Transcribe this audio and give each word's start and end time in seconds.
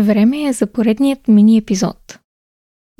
Време 0.00 0.42
е 0.42 0.52
за 0.52 0.66
поредният 0.66 1.28
мини 1.28 1.56
епизод. 1.56 2.18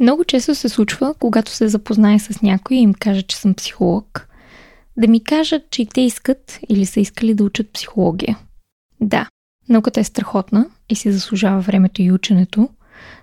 Много 0.01 0.25
често 0.25 0.55
се 0.55 0.69
случва, 0.69 1.15
когато 1.19 1.51
се 1.51 1.69
запознае 1.69 2.19
с 2.19 2.43
някой 2.43 2.77
и 2.77 2.81
им 2.81 2.95
кажа, 2.95 3.23
че 3.23 3.37
съм 3.37 3.55
психолог, 3.55 4.29
да 4.97 5.09
ми 5.09 5.25
кажат, 5.25 5.63
че 5.71 5.83
и 5.83 5.87
те 5.87 6.01
искат 6.01 6.61
или 6.69 6.87
са 6.87 7.01
искали 7.01 7.35
да 7.35 7.45
учат 7.45 7.73
психология. 7.73 8.39
Да, 9.01 9.29
науката 9.69 10.01
е 10.01 10.05
страхотна 10.05 10.67
и 10.89 10.95
си 10.95 11.13
заслужава 11.13 11.61
времето 11.61 12.03
и 12.03 12.13
ученето, 12.13 12.69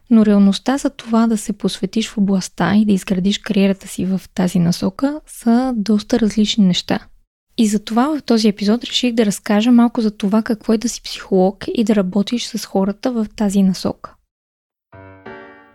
но 0.09 0.25
реалността 0.25 0.77
за 0.77 0.89
това 0.89 1.27
да 1.27 1.37
се 1.37 1.53
посветиш 1.53 2.09
в 2.09 2.17
областта 2.17 2.75
и 2.75 2.85
да 2.85 2.93
изградиш 2.93 3.37
кариерата 3.37 3.87
си 3.87 4.05
в 4.05 4.21
тази 4.33 4.59
насока 4.59 5.21
са 5.27 5.73
доста 5.75 6.19
различни 6.19 6.65
неща– 6.65 6.99
и 7.57 7.67
за 7.67 7.79
това 7.79 8.17
в 8.17 8.23
този 8.23 8.47
епизод 8.47 8.83
реших 8.83 9.13
да 9.13 9.25
разкажа 9.25 9.71
малко 9.71 10.01
за 10.01 10.11
това 10.11 10.41
какво 10.41 10.73
е 10.73 10.77
да 10.77 10.89
си 10.89 11.01
психолог 11.01 11.65
и 11.75 11.83
да 11.83 11.95
работиш 11.95 12.47
с 12.47 12.65
хората 12.65 13.11
в 13.11 13.25
тази 13.35 13.63
насока. 13.63 14.13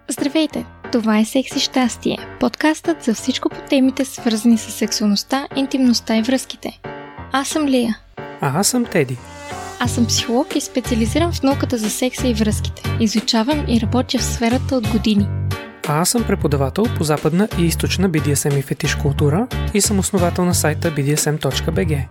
Здравейте! 0.09 0.67
Това 0.93 1.19
е 1.19 1.25
Секси 1.25 1.61
щастие, 1.61 2.19
подкастът 2.41 3.03
за 3.03 3.15
всичко 3.15 3.49
по 3.49 3.57
темите 3.69 4.05
свързани 4.05 4.59
с 4.59 4.71
сексуалността, 4.71 5.49
интимността 5.57 6.17
и 6.17 6.23
връзките. 6.23 6.81
Аз 7.33 7.49
съм 7.49 7.67
Лия. 7.67 7.99
А 8.17 8.61
аз 8.61 8.69
съм 8.69 8.85
Теди. 8.85 9.17
Аз 9.81 9.95
съм 9.95 10.07
психолог 10.07 10.57
и 10.57 10.61
специализирам 10.61 11.33
в 11.33 11.43
науката 11.43 11.79
за 11.79 11.91
секса 11.91 12.29
и 12.29 12.35
връзките. 12.35 12.83
Изучавам 13.01 13.65
и 13.69 13.81
работя 13.81 14.19
в 14.19 14.25
сферата 14.25 14.77
от 14.77 14.89
години– 14.89 15.27
аз 15.93 16.09
съм 16.09 16.25
преподавател 16.25 16.85
по 16.97 17.05
западна 17.05 17.49
и 17.59 17.63
източна 17.63 18.11
BDSM 18.11 18.59
и 18.59 18.63
фетиш 18.63 18.95
култура 18.95 19.47
и 19.75 19.81
съм 19.81 19.99
основател 19.99 20.45
на 20.45 20.55
сайта 20.55 20.91
bdsm.bg. 20.91 22.07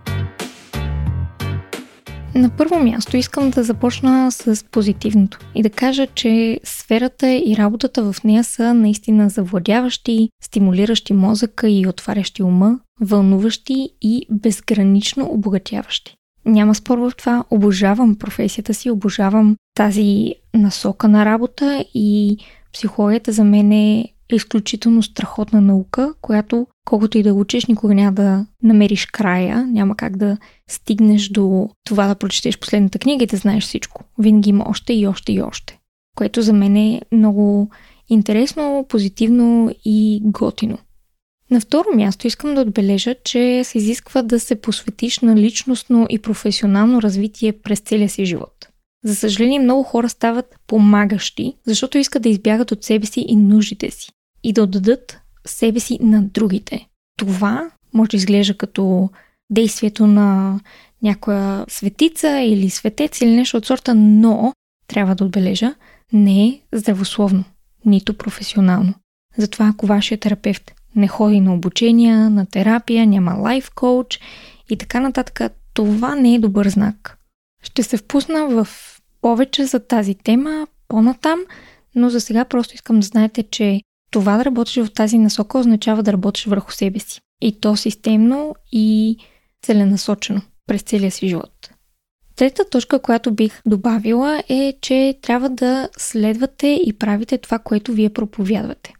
На 2.35 2.49
първо 2.49 2.79
място 2.79 3.17
искам 3.17 3.49
да 3.49 3.63
започна 3.63 4.31
с 4.31 4.65
позитивното 4.71 5.39
и 5.55 5.63
да 5.63 5.69
кажа, 5.69 6.07
че 6.07 6.59
сферата 6.63 7.31
и 7.31 7.55
работата 7.57 8.11
в 8.11 8.23
нея 8.23 8.43
са 8.43 8.73
наистина 8.73 9.29
завладяващи, 9.29 10.29
стимулиращи 10.43 11.13
мозъка 11.13 11.69
и 11.69 11.87
отварящи 11.87 12.43
ума, 12.43 12.79
вълнуващи 13.01 13.89
и 14.01 14.25
безгранично 14.31 15.27
обогатяващи. 15.31 16.15
Няма 16.45 16.75
спор 16.75 16.97
в 16.97 17.11
това. 17.17 17.43
Обожавам 17.51 18.15
професията 18.15 18.73
си, 18.73 18.89
обожавам 18.89 19.55
тази 19.75 20.33
насока 20.53 21.07
на 21.07 21.25
работа 21.25 21.85
и 21.93 22.37
Психологията 22.73 23.31
за 23.31 23.43
мен 23.43 23.71
е 23.71 24.13
изключително 24.31 25.03
страхотна 25.03 25.61
наука, 25.61 26.13
която 26.21 26.67
колкото 26.85 27.17
и 27.17 27.23
да 27.23 27.33
учиш, 27.33 27.65
никога 27.65 27.93
няма 27.93 28.11
да 28.11 28.45
намериш 28.63 29.05
края, 29.05 29.67
няма 29.67 29.95
как 29.95 30.17
да 30.17 30.37
стигнеш 30.69 31.29
до 31.29 31.69
това 31.83 32.07
да 32.07 32.15
прочетеш 32.15 32.59
последната 32.59 32.99
книга 32.99 33.23
и 33.23 33.27
да 33.27 33.37
знаеш 33.37 33.63
всичко. 33.63 34.03
Винаги 34.19 34.49
има 34.49 34.65
още 34.67 34.93
и 34.93 35.07
още 35.07 35.31
и 35.33 35.41
още. 35.41 35.79
Което 36.15 36.41
за 36.41 36.53
мен 36.53 36.75
е 36.75 37.01
много 37.11 37.69
интересно, 38.09 38.85
позитивно 38.89 39.75
и 39.85 40.19
готино. 40.23 40.77
На 41.51 41.61
второ 41.61 41.87
място 41.95 42.27
искам 42.27 42.55
да 42.55 42.61
отбележа, 42.61 43.15
че 43.23 43.63
се 43.63 43.77
изисква 43.77 44.21
да 44.21 44.39
се 44.39 44.61
посветиш 44.61 45.19
на 45.19 45.35
личностно 45.35 46.07
и 46.09 46.19
професионално 46.19 47.01
развитие 47.01 47.51
през 47.51 47.79
целия 47.79 48.09
си 48.09 48.25
живот. 48.25 48.68
За 49.05 49.15
съжаление, 49.15 49.59
много 49.59 49.83
хора 49.83 50.09
стават 50.09 50.55
помагащи, 50.67 51.53
защото 51.65 51.97
искат 51.97 52.23
да 52.23 52.29
избягат 52.29 52.71
от 52.71 52.83
себе 52.83 53.05
си 53.05 53.25
и 53.27 53.35
нуждите 53.35 53.91
си 53.91 54.11
и 54.43 54.53
да 54.53 54.63
отдадат 54.63 55.21
себе 55.47 55.79
си 55.79 55.97
на 56.01 56.23
другите. 56.23 56.87
Това 57.17 57.71
може 57.93 58.09
да 58.09 58.17
изглежда 58.17 58.57
като 58.57 59.09
действието 59.49 60.07
на 60.07 60.59
някоя 61.03 61.65
светица 61.67 62.39
или 62.39 62.69
светец 62.69 63.21
или 63.21 63.31
нещо 63.31 63.57
от 63.57 63.65
сорта, 63.65 63.95
но 63.95 64.53
трябва 64.87 65.15
да 65.15 65.25
отбележа, 65.25 65.75
не 66.13 66.47
е 66.47 66.59
здравословно, 66.73 67.43
нито 67.85 68.13
професионално. 68.13 68.93
Затова 69.37 69.67
ако 69.67 69.85
вашия 69.85 70.17
терапевт 70.17 70.71
не 70.95 71.07
ходи 71.07 71.39
на 71.39 71.53
обучения, 71.53 72.29
на 72.29 72.45
терапия, 72.45 73.07
няма 73.07 73.33
лайф 73.33 73.71
коуч 73.75 74.19
и 74.69 74.77
така 74.77 74.99
нататък, 74.99 75.51
това 75.73 76.15
не 76.15 76.35
е 76.35 76.39
добър 76.39 76.69
знак. 76.69 77.18
Ще 77.63 77.83
се 77.83 77.97
впусна 77.97 78.47
в 78.47 78.67
повече 79.21 79.65
за 79.65 79.79
тази 79.79 80.15
тема 80.15 80.67
по-натам, 80.87 81.39
но 81.95 82.09
за 82.09 82.21
сега 82.21 82.45
просто 82.45 82.75
искам 82.75 82.99
да 82.99 83.05
знаете, 83.05 83.43
че 83.43 83.81
това 84.11 84.37
да 84.37 84.45
работиш 84.45 84.83
в 84.83 84.93
тази 84.93 85.17
насока 85.17 85.59
означава 85.59 86.03
да 86.03 86.13
работиш 86.13 86.45
върху 86.45 86.71
себе 86.71 86.99
си. 86.99 87.21
И 87.41 87.59
то 87.59 87.75
системно 87.75 88.55
и 88.71 89.17
целенасочено 89.61 90.41
през 90.67 90.81
целия 90.81 91.11
си 91.11 91.27
живот. 91.27 91.69
Трета 92.35 92.69
точка, 92.69 93.01
която 93.01 93.31
бих 93.31 93.61
добавила 93.65 94.43
е, 94.49 94.73
че 94.81 95.17
трябва 95.21 95.49
да 95.49 95.89
следвате 95.97 96.67
и 96.85 96.93
правите 96.93 97.37
това, 97.37 97.59
което 97.59 97.93
вие 97.93 98.09
проповядвате. 98.09 98.93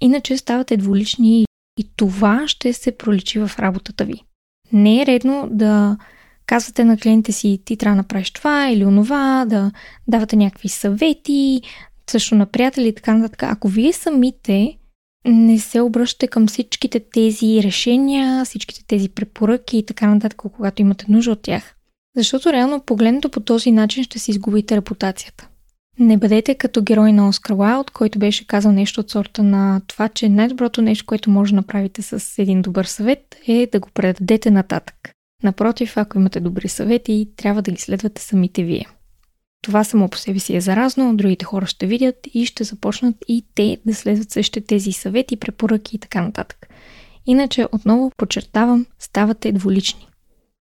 Иначе 0.00 0.36
ставате 0.36 0.76
двулични 0.76 1.46
и 1.78 1.90
това 1.96 2.48
ще 2.48 2.72
се 2.72 2.96
проличи 2.96 3.38
в 3.38 3.50
работата 3.58 4.04
ви. 4.04 4.22
Не 4.72 5.02
е 5.02 5.06
редно 5.06 5.48
да 5.50 5.96
казвате 6.46 6.84
на 6.84 6.98
клиентите 6.98 7.32
си, 7.32 7.62
ти 7.64 7.76
трябва 7.76 7.94
да 7.94 7.96
направиш 7.96 8.30
това 8.30 8.68
или 8.70 8.84
онова, 8.84 9.44
да 9.48 9.70
давате 10.08 10.36
някакви 10.36 10.68
съвети, 10.68 11.62
също 12.10 12.34
на 12.34 12.46
приятели 12.46 12.88
и 12.88 12.94
така 12.94 13.14
нататък. 13.14 13.42
Ако 13.42 13.68
вие 13.68 13.92
самите 13.92 14.76
не 15.26 15.58
се 15.58 15.80
обръщате 15.80 16.26
към 16.26 16.46
всичките 16.46 17.00
тези 17.00 17.62
решения, 17.62 18.44
всичките 18.44 18.84
тези 18.86 19.08
препоръки 19.08 19.78
и 19.78 19.86
така 19.86 20.06
нататък, 20.06 20.42
когато 20.56 20.82
имате 20.82 21.04
нужда 21.08 21.30
от 21.30 21.42
тях. 21.42 21.74
Защото 22.16 22.52
реално 22.52 22.80
погледнато 22.80 23.28
по 23.30 23.40
този 23.40 23.70
начин 23.70 24.04
ще 24.04 24.18
си 24.18 24.30
изгубите 24.30 24.76
репутацията. 24.76 25.48
Не 25.98 26.16
бъдете 26.16 26.54
като 26.54 26.82
герой 26.82 27.12
на 27.12 27.28
Оскар 27.28 27.54
Уайлд, 27.54 27.90
който 27.90 28.18
беше 28.18 28.46
казал 28.46 28.72
нещо 28.72 29.00
от 29.00 29.10
сорта 29.10 29.42
на 29.42 29.80
това, 29.86 30.08
че 30.08 30.28
най-доброто 30.28 30.82
нещо, 30.82 31.06
което 31.06 31.30
може 31.30 31.52
да 31.52 31.56
направите 31.56 32.02
с 32.02 32.38
един 32.38 32.62
добър 32.62 32.84
съвет 32.84 33.36
е 33.48 33.68
да 33.72 33.80
го 33.80 33.88
предадете 33.94 34.50
нататък. 34.50 35.15
Напротив, 35.46 35.96
ако 35.96 36.18
имате 36.18 36.40
добри 36.40 36.68
съвети, 36.68 37.28
трябва 37.36 37.62
да 37.62 37.70
ги 37.70 37.80
следвате 37.80 38.22
самите 38.22 38.64
вие. 38.64 38.86
Това 39.62 39.84
само 39.84 40.08
по 40.08 40.18
себе 40.18 40.38
си 40.38 40.56
е 40.56 40.60
заразно, 40.60 41.16
другите 41.16 41.44
хора 41.44 41.66
ще 41.66 41.86
видят 41.86 42.16
и 42.34 42.46
ще 42.46 42.64
започнат 42.64 43.16
и 43.28 43.44
те 43.54 43.78
да 43.86 43.94
следват 43.94 44.30
същите 44.30 44.66
тези 44.66 44.92
съвети, 44.92 45.36
препоръки 45.36 45.96
и 45.96 45.98
така 45.98 46.22
нататък. 46.22 46.68
Иначе, 47.26 47.66
отново 47.72 48.12
подчертавам, 48.16 48.86
ставате 48.98 49.52
дволични. 49.52 50.08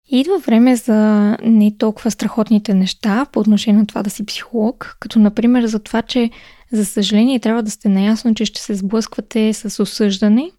идва 0.08 0.38
време 0.38 0.76
за 0.76 0.96
не 1.42 1.76
толкова 1.76 2.10
страхотните 2.10 2.74
неща 2.74 3.26
по 3.32 3.40
отношение 3.40 3.80
на 3.80 3.86
това 3.86 4.02
да 4.02 4.10
си 4.10 4.26
психолог, 4.26 4.96
като 5.00 5.18
например 5.18 5.66
за 5.66 5.78
това, 5.78 6.02
че 6.02 6.30
за 6.72 6.86
съжаление 6.86 7.40
трябва 7.40 7.62
да 7.62 7.70
сте 7.70 7.88
наясно, 7.88 8.34
че 8.34 8.44
ще 8.44 8.60
се 8.60 8.74
сблъсквате 8.74 9.52
с 9.52 9.82
осъждане, 9.82 10.50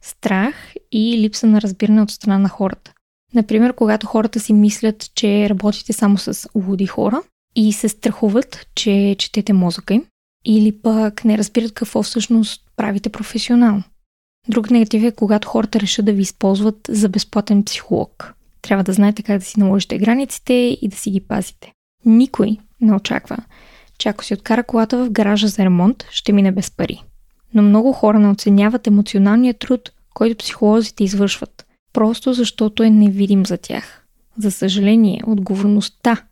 страх 0.00 0.74
и 0.92 1.18
липса 1.18 1.46
на 1.46 1.60
разбиране 1.60 2.02
от 2.02 2.10
страна 2.10 2.38
на 2.38 2.48
хората. 2.48 2.92
Например, 3.34 3.72
когато 3.72 4.06
хората 4.06 4.40
си 4.40 4.52
мислят, 4.52 5.10
че 5.14 5.50
работите 5.50 5.92
само 5.92 6.18
с 6.18 6.48
луди 6.54 6.86
хора 6.86 7.22
и 7.56 7.72
се 7.72 7.88
страхуват, 7.88 8.66
че 8.74 9.16
четете 9.18 9.52
мозъка 9.52 9.94
им, 9.94 10.04
или 10.44 10.72
пък 10.82 11.24
не 11.24 11.38
разбират 11.38 11.74
какво 11.74 12.02
всъщност 12.02 12.62
правите 12.76 13.08
професионално. 13.08 13.82
Друг 14.48 14.70
негатив 14.70 15.04
е, 15.04 15.12
когато 15.12 15.48
хората 15.48 15.80
решат 15.80 16.06
да 16.06 16.12
ви 16.12 16.22
използват 16.22 16.78
за 16.88 17.08
безплатен 17.08 17.64
психолог. 17.64 18.34
Трябва 18.62 18.84
да 18.84 18.92
знаете 18.92 19.22
как 19.22 19.38
да 19.38 19.44
си 19.44 19.60
наложите 19.60 19.98
границите 19.98 20.78
и 20.82 20.88
да 20.88 20.96
си 20.96 21.10
ги 21.10 21.20
пазите. 21.20 21.72
Никой 22.04 22.56
не 22.80 22.94
очаква, 22.94 23.36
че 23.98 24.08
ако 24.08 24.24
си 24.24 24.34
откара 24.34 24.64
колата 24.64 25.04
в 25.04 25.10
гаража 25.10 25.48
за 25.48 25.64
ремонт, 25.64 26.06
ще 26.10 26.32
мине 26.32 26.52
без 26.52 26.70
пари. 26.70 27.02
Но 27.54 27.62
много 27.62 27.92
хора 27.92 28.18
не 28.18 28.28
оценяват 28.28 28.86
емоционалния 28.86 29.54
труд, 29.54 29.92
който 30.14 30.36
психолозите 30.36 31.04
извършват– 31.04 31.66
просто 31.92 32.32
защото 32.32 32.82
е 32.82 32.90
невидим 32.90 33.46
за 33.46 33.58
тях. 33.58 34.04
За 34.38 34.50
съжаление, 34.50 35.20
отговорността 35.26 36.24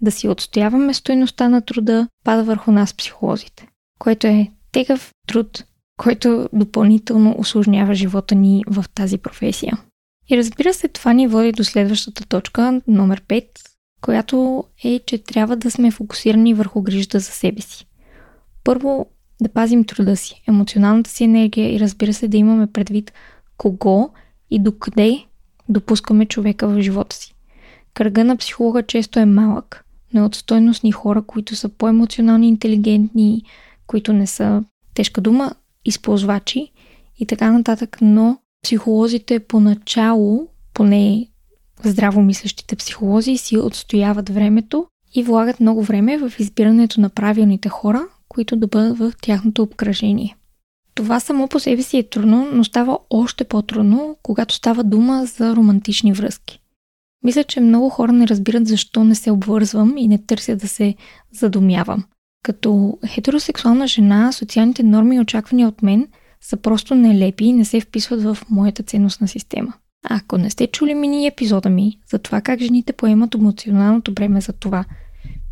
да 0.00 0.10
си 0.10 0.28
отстояваме 0.28 0.94
стоеността 0.94 1.48
на 1.48 1.60
труда 1.60 2.08
пада 2.24 2.44
върху 2.44 2.72
нас 2.72 2.94
психолозите, 2.94 3.68
което 3.98 4.26
е 4.26 4.50
тегъв 4.72 5.10
труд, 5.26 5.64
който 5.96 6.48
допълнително 6.52 7.34
осложнява 7.38 7.94
живота 7.94 8.34
ни 8.34 8.64
в 8.66 8.84
тази 8.94 9.18
професия. 9.18 9.78
И 10.28 10.36
разбира 10.36 10.74
се, 10.74 10.88
това 10.88 11.12
ни 11.12 11.26
води 11.26 11.52
до 11.52 11.64
следващата 11.64 12.26
точка, 12.26 12.80
номер 12.86 13.20
5, 13.20 13.44
която 14.00 14.64
е, 14.84 15.00
че 15.06 15.18
трябва 15.18 15.56
да 15.56 15.70
сме 15.70 15.90
фокусирани 15.90 16.54
върху 16.54 16.82
грижата 16.82 17.18
за 17.18 17.30
себе 17.30 17.60
си. 17.60 17.86
Първо, 18.64 19.06
да 19.40 19.48
пазим 19.48 19.84
труда 19.84 20.16
си, 20.16 20.42
емоционалната 20.48 21.10
си 21.10 21.24
енергия 21.24 21.74
и 21.74 21.80
разбира 21.80 22.14
се 22.14 22.28
да 22.28 22.36
имаме 22.36 22.66
предвид 22.66 23.12
кого 23.56 24.10
и 24.54 24.58
докъде 24.58 25.24
допускаме 25.68 26.26
човека 26.26 26.68
в 26.68 26.80
живота 26.80 27.16
си. 27.16 27.34
Кръга 27.94 28.24
на 28.24 28.36
психолога 28.36 28.82
често 28.82 29.18
е 29.18 29.24
малък, 29.24 29.84
но 30.14 30.20
е 30.20 30.24
от 30.24 30.34
стойностни 30.34 30.92
хора, 30.92 31.22
които 31.22 31.56
са 31.56 31.68
по-емоционални, 31.68 32.48
интелигентни, 32.48 33.42
които 33.86 34.12
не 34.12 34.26
са, 34.26 34.64
тежка 34.94 35.20
дума, 35.20 35.54
използвачи 35.84 36.72
и 37.18 37.26
така 37.26 37.52
нататък, 37.52 37.98
но 38.00 38.38
психолозите 38.62 39.40
поначало, 39.40 40.48
поне 40.74 41.28
здравомислещите 41.84 42.76
психолози, 42.76 43.36
си 43.36 43.58
отстояват 43.58 44.28
времето 44.28 44.86
и 45.14 45.22
влагат 45.22 45.60
много 45.60 45.82
време 45.82 46.18
в 46.18 46.32
избирането 46.38 47.00
на 47.00 47.08
правилните 47.08 47.68
хора, 47.68 48.02
които 48.28 48.56
да 48.56 48.66
бъдат 48.66 48.98
в 48.98 49.12
тяхното 49.22 49.62
обкръжение. 49.62 50.36
Това 50.94 51.20
само 51.20 51.48
по 51.48 51.60
себе 51.60 51.82
си 51.82 51.98
е 51.98 52.08
трудно, 52.08 52.48
но 52.52 52.64
става 52.64 52.98
още 53.10 53.44
по-трудно, 53.44 54.16
когато 54.22 54.54
става 54.54 54.84
дума 54.84 55.26
за 55.26 55.56
романтични 55.56 56.12
връзки. 56.12 56.60
Мисля, 57.24 57.44
че 57.44 57.60
много 57.60 57.88
хора 57.88 58.12
не 58.12 58.28
разбират 58.28 58.66
защо 58.66 59.04
не 59.04 59.14
се 59.14 59.30
обвързвам 59.30 59.98
и 59.98 60.08
не 60.08 60.18
търся 60.18 60.56
да 60.56 60.68
се 60.68 60.94
задумявам. 61.32 62.04
Като 62.42 62.98
хетеросексуална 63.06 63.86
жена, 63.86 64.32
социалните 64.32 64.82
норми 64.82 65.16
и 65.16 65.20
очаквания 65.20 65.68
от 65.68 65.82
мен 65.82 66.08
са 66.40 66.56
просто 66.56 66.94
нелепи 66.94 67.44
и 67.44 67.52
не 67.52 67.64
се 67.64 67.80
вписват 67.80 68.22
в 68.22 68.38
моята 68.50 68.82
ценностна 68.82 69.28
система. 69.28 69.72
А 70.08 70.16
ако 70.16 70.38
не 70.38 70.50
сте 70.50 70.66
чули 70.66 70.94
мини 70.94 71.26
епизода 71.26 71.70
ми 71.70 71.98
за 72.10 72.18
това 72.18 72.40
как 72.40 72.60
жените 72.60 72.92
поемат 72.92 73.34
емоционалното 73.34 74.12
бреме 74.12 74.40
за 74.40 74.52
това, 74.52 74.84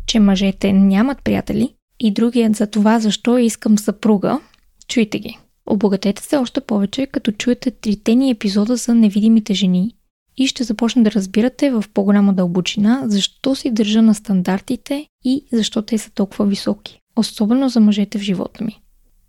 че 0.05 0.19
мъжете 0.19 0.73
нямат 0.73 1.23
приятели, 1.23 1.73
и 1.99 2.11
другият 2.11 2.55
за 2.55 2.67
това 2.67 2.99
защо 2.99 3.37
искам 3.37 3.77
съпруга, 3.77 4.39
чуйте 4.87 5.19
ги. 5.19 5.37
Обогатете 5.65 6.23
се 6.23 6.37
още 6.37 6.61
повече, 6.61 7.05
като 7.05 7.31
чуете 7.31 7.71
трите 7.71 8.15
ни 8.15 8.29
епизода 8.29 8.75
за 8.75 8.95
невидимите 8.95 9.53
жени 9.53 9.95
и 10.37 10.47
ще 10.47 10.63
започне 10.63 11.03
да 11.03 11.11
разбирате 11.11 11.71
в 11.71 11.83
по-голяма 11.93 12.33
дълбочина 12.33 13.03
защо 13.05 13.55
си 13.55 13.71
държа 13.71 14.01
на 14.01 14.15
стандартите 14.15 15.07
и 15.23 15.45
защо 15.51 15.81
те 15.81 15.97
са 15.97 16.11
толкова 16.11 16.45
високи, 16.45 16.99
особено 17.15 17.69
за 17.69 17.79
мъжете 17.79 18.17
в 18.17 18.21
живота 18.21 18.63
ми. 18.63 18.79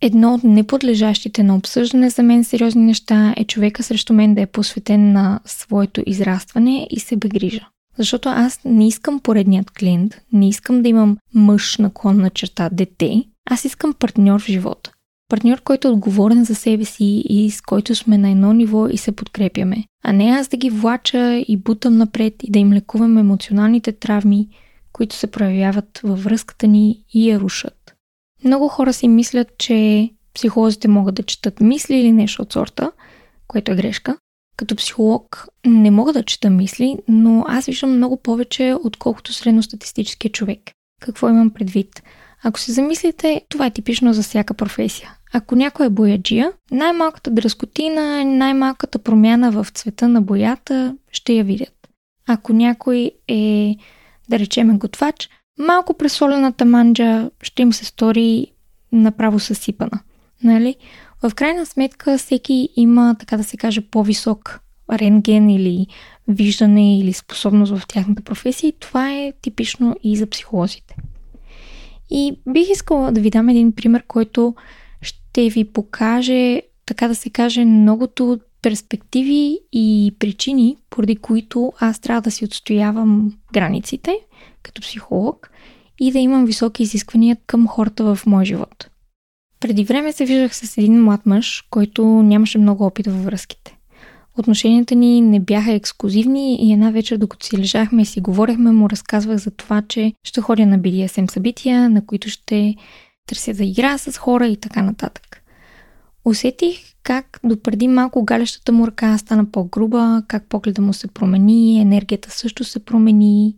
Едно 0.00 0.34
от 0.34 0.44
неподлежащите 0.44 1.42
на 1.42 1.56
обсъждане 1.56 2.10
за 2.10 2.22
мен 2.22 2.44
сериозни 2.44 2.82
неща 2.82 3.34
е 3.36 3.44
човека 3.44 3.82
срещу 3.82 4.12
мен 4.12 4.34
да 4.34 4.40
е 4.40 4.46
посветен 4.46 5.12
на 5.12 5.40
своето 5.44 6.02
израстване 6.06 6.86
и 6.90 7.00
себе 7.00 7.28
грижа. 7.28 7.68
Защото 7.98 8.28
аз 8.28 8.60
не 8.64 8.88
искам 8.88 9.20
поредният 9.20 9.70
клиент, 9.70 10.14
не 10.32 10.48
искам 10.48 10.82
да 10.82 10.88
имам 10.88 11.16
мъж 11.34 11.78
наклонна 11.78 12.30
черта 12.30 12.68
дете, 12.72 13.24
аз 13.50 13.64
искам 13.64 13.94
партньор 13.94 14.42
в 14.42 14.46
живота. 14.46 14.92
Партньор, 15.34 15.60
който 15.60 15.88
е 15.88 15.90
отговорен 15.90 16.44
за 16.44 16.54
себе 16.54 16.84
си 16.84 17.22
и 17.28 17.50
с 17.50 17.60
който 17.60 17.94
сме 17.94 18.18
на 18.18 18.30
едно 18.30 18.52
ниво 18.52 18.88
и 18.88 18.96
се 18.96 19.12
подкрепяме. 19.12 19.84
А 20.04 20.12
не 20.12 20.24
аз 20.24 20.48
да 20.48 20.56
ги 20.56 20.70
влача 20.70 21.44
и 21.48 21.56
бутам 21.56 21.96
напред 21.96 22.34
и 22.42 22.50
да 22.50 22.58
им 22.58 22.72
лекувам 22.72 23.18
емоционалните 23.18 23.92
травми, 23.92 24.48
които 24.92 25.16
се 25.16 25.26
проявяват 25.26 26.00
във 26.04 26.24
връзката 26.24 26.66
ни 26.66 27.04
и 27.14 27.30
я 27.30 27.40
рушат. 27.40 27.94
Много 28.44 28.68
хора 28.68 28.92
си 28.92 29.08
мислят, 29.08 29.48
че 29.58 30.10
психолозите 30.34 30.88
могат 30.88 31.14
да 31.14 31.22
четат 31.22 31.60
мисли 31.60 31.96
или 31.96 32.12
нещо 32.12 32.42
от 32.42 32.52
сорта, 32.52 32.92
което 33.48 33.72
е 33.72 33.76
грешка. 33.76 34.16
Като 34.56 34.76
психолог 34.76 35.46
не 35.66 35.90
мога 35.90 36.12
да 36.12 36.22
чета 36.22 36.50
мисли, 36.50 36.96
но 37.08 37.44
аз 37.48 37.66
виждам 37.66 37.96
много 37.96 38.16
повече, 38.16 38.74
отколкото 38.84 39.32
средностатистическия 39.32 40.30
човек. 40.30 40.60
Какво 41.00 41.28
имам 41.28 41.50
предвид? 41.50 42.02
Ако 42.44 42.60
се 42.60 42.72
замислите, 42.72 43.42
това 43.48 43.66
е 43.66 43.70
типично 43.70 44.12
за 44.12 44.22
всяка 44.22 44.54
професия. 44.54 45.10
Ако 45.36 45.56
някой 45.56 45.86
е 45.86 45.90
бояджия, 45.90 46.52
най-малката 46.70 47.30
дръскотина, 47.30 48.24
най-малката 48.24 48.98
промяна 48.98 49.50
в 49.50 49.66
цвета 49.74 50.08
на 50.08 50.22
боята 50.22 50.96
ще 51.12 51.32
я 51.32 51.44
видят. 51.44 51.88
Ако 52.28 52.52
някой 52.52 53.10
е, 53.28 53.76
да 54.28 54.38
речеме, 54.38 54.74
готвач, 54.74 55.28
малко 55.58 55.94
пресолената 55.94 56.64
манджа 56.64 57.30
ще 57.42 57.62
им 57.62 57.72
се 57.72 57.84
стори 57.84 58.46
направо 58.92 59.40
съсипана. 59.40 60.00
Нали? 60.44 60.76
В 61.22 61.34
крайна 61.34 61.66
сметка 61.66 62.18
всеки 62.18 62.68
има, 62.76 63.16
така 63.18 63.36
да 63.36 63.44
се 63.44 63.56
каже, 63.56 63.80
по-висок 63.80 64.60
рентген 64.92 65.50
или 65.50 65.86
виждане 66.28 66.98
или 66.98 67.12
способност 67.12 67.76
в 67.76 67.86
тяхната 67.86 68.22
професия 68.22 68.68
и 68.68 68.78
това 68.80 69.12
е 69.12 69.32
типично 69.42 69.96
и 70.02 70.16
за 70.16 70.26
психолозите. 70.26 70.96
И 72.10 72.38
бих 72.48 72.70
искала 72.70 73.12
да 73.12 73.20
ви 73.20 73.30
дам 73.30 73.48
един 73.48 73.72
пример, 73.72 74.02
който 74.08 74.54
ще 75.34 75.48
ви 75.48 75.64
покаже, 75.64 76.62
така 76.86 77.08
да 77.08 77.14
се 77.14 77.30
каже, 77.30 77.64
многото 77.64 78.38
перспективи 78.62 79.58
и 79.72 80.16
причини, 80.18 80.76
поради 80.90 81.16
които 81.16 81.72
аз 81.80 82.00
трябва 82.00 82.22
да 82.22 82.30
си 82.30 82.44
отстоявам 82.44 83.32
границите 83.52 84.18
като 84.62 84.82
психолог 84.82 85.50
и 86.00 86.12
да 86.12 86.18
имам 86.18 86.44
високи 86.44 86.82
изисквания 86.82 87.36
към 87.46 87.68
хората 87.68 88.14
в 88.14 88.26
моя 88.26 88.44
живот. 88.44 88.90
Преди 89.60 89.84
време 89.84 90.12
се 90.12 90.24
виждах 90.24 90.56
с 90.56 90.78
един 90.78 91.04
млад 91.04 91.26
мъж, 91.26 91.66
който 91.70 92.04
нямаше 92.06 92.58
много 92.58 92.84
опит 92.84 93.06
във 93.06 93.24
връзките. 93.24 93.76
Отношенията 94.38 94.94
ни 94.94 95.20
не 95.20 95.40
бяха 95.40 95.72
ексклюзивни 95.72 96.68
и 96.68 96.72
една 96.72 96.90
вечер, 96.90 97.16
докато 97.16 97.46
си 97.46 97.58
лежахме 97.58 98.02
и 98.02 98.06
си 98.06 98.20
говорехме, 98.20 98.72
му 98.72 98.90
разказвах 98.90 99.36
за 99.36 99.50
това, 99.50 99.82
че 99.88 100.12
ще 100.24 100.40
ходя 100.40 100.66
на 100.66 100.78
BDSM 100.78 101.30
събития, 101.30 101.90
на 101.90 102.06
които 102.06 102.30
ще 102.30 102.74
търся 103.26 103.54
да 103.54 103.64
игра 103.64 103.98
с 103.98 104.18
хора 104.18 104.46
и 104.46 104.56
така 104.56 104.82
нататък. 104.82 105.42
Усетих 106.24 106.94
как 107.02 107.40
допреди 107.44 107.88
малко 107.88 108.24
галещата 108.24 108.72
му 108.72 108.86
ръка 108.86 109.18
стана 109.18 109.50
по-груба, 109.50 110.22
как 110.28 110.48
погледа 110.48 110.82
му 110.82 110.92
се 110.92 111.06
промени, 111.06 111.80
енергията 111.80 112.30
също 112.30 112.64
се 112.64 112.84
промени 112.84 113.56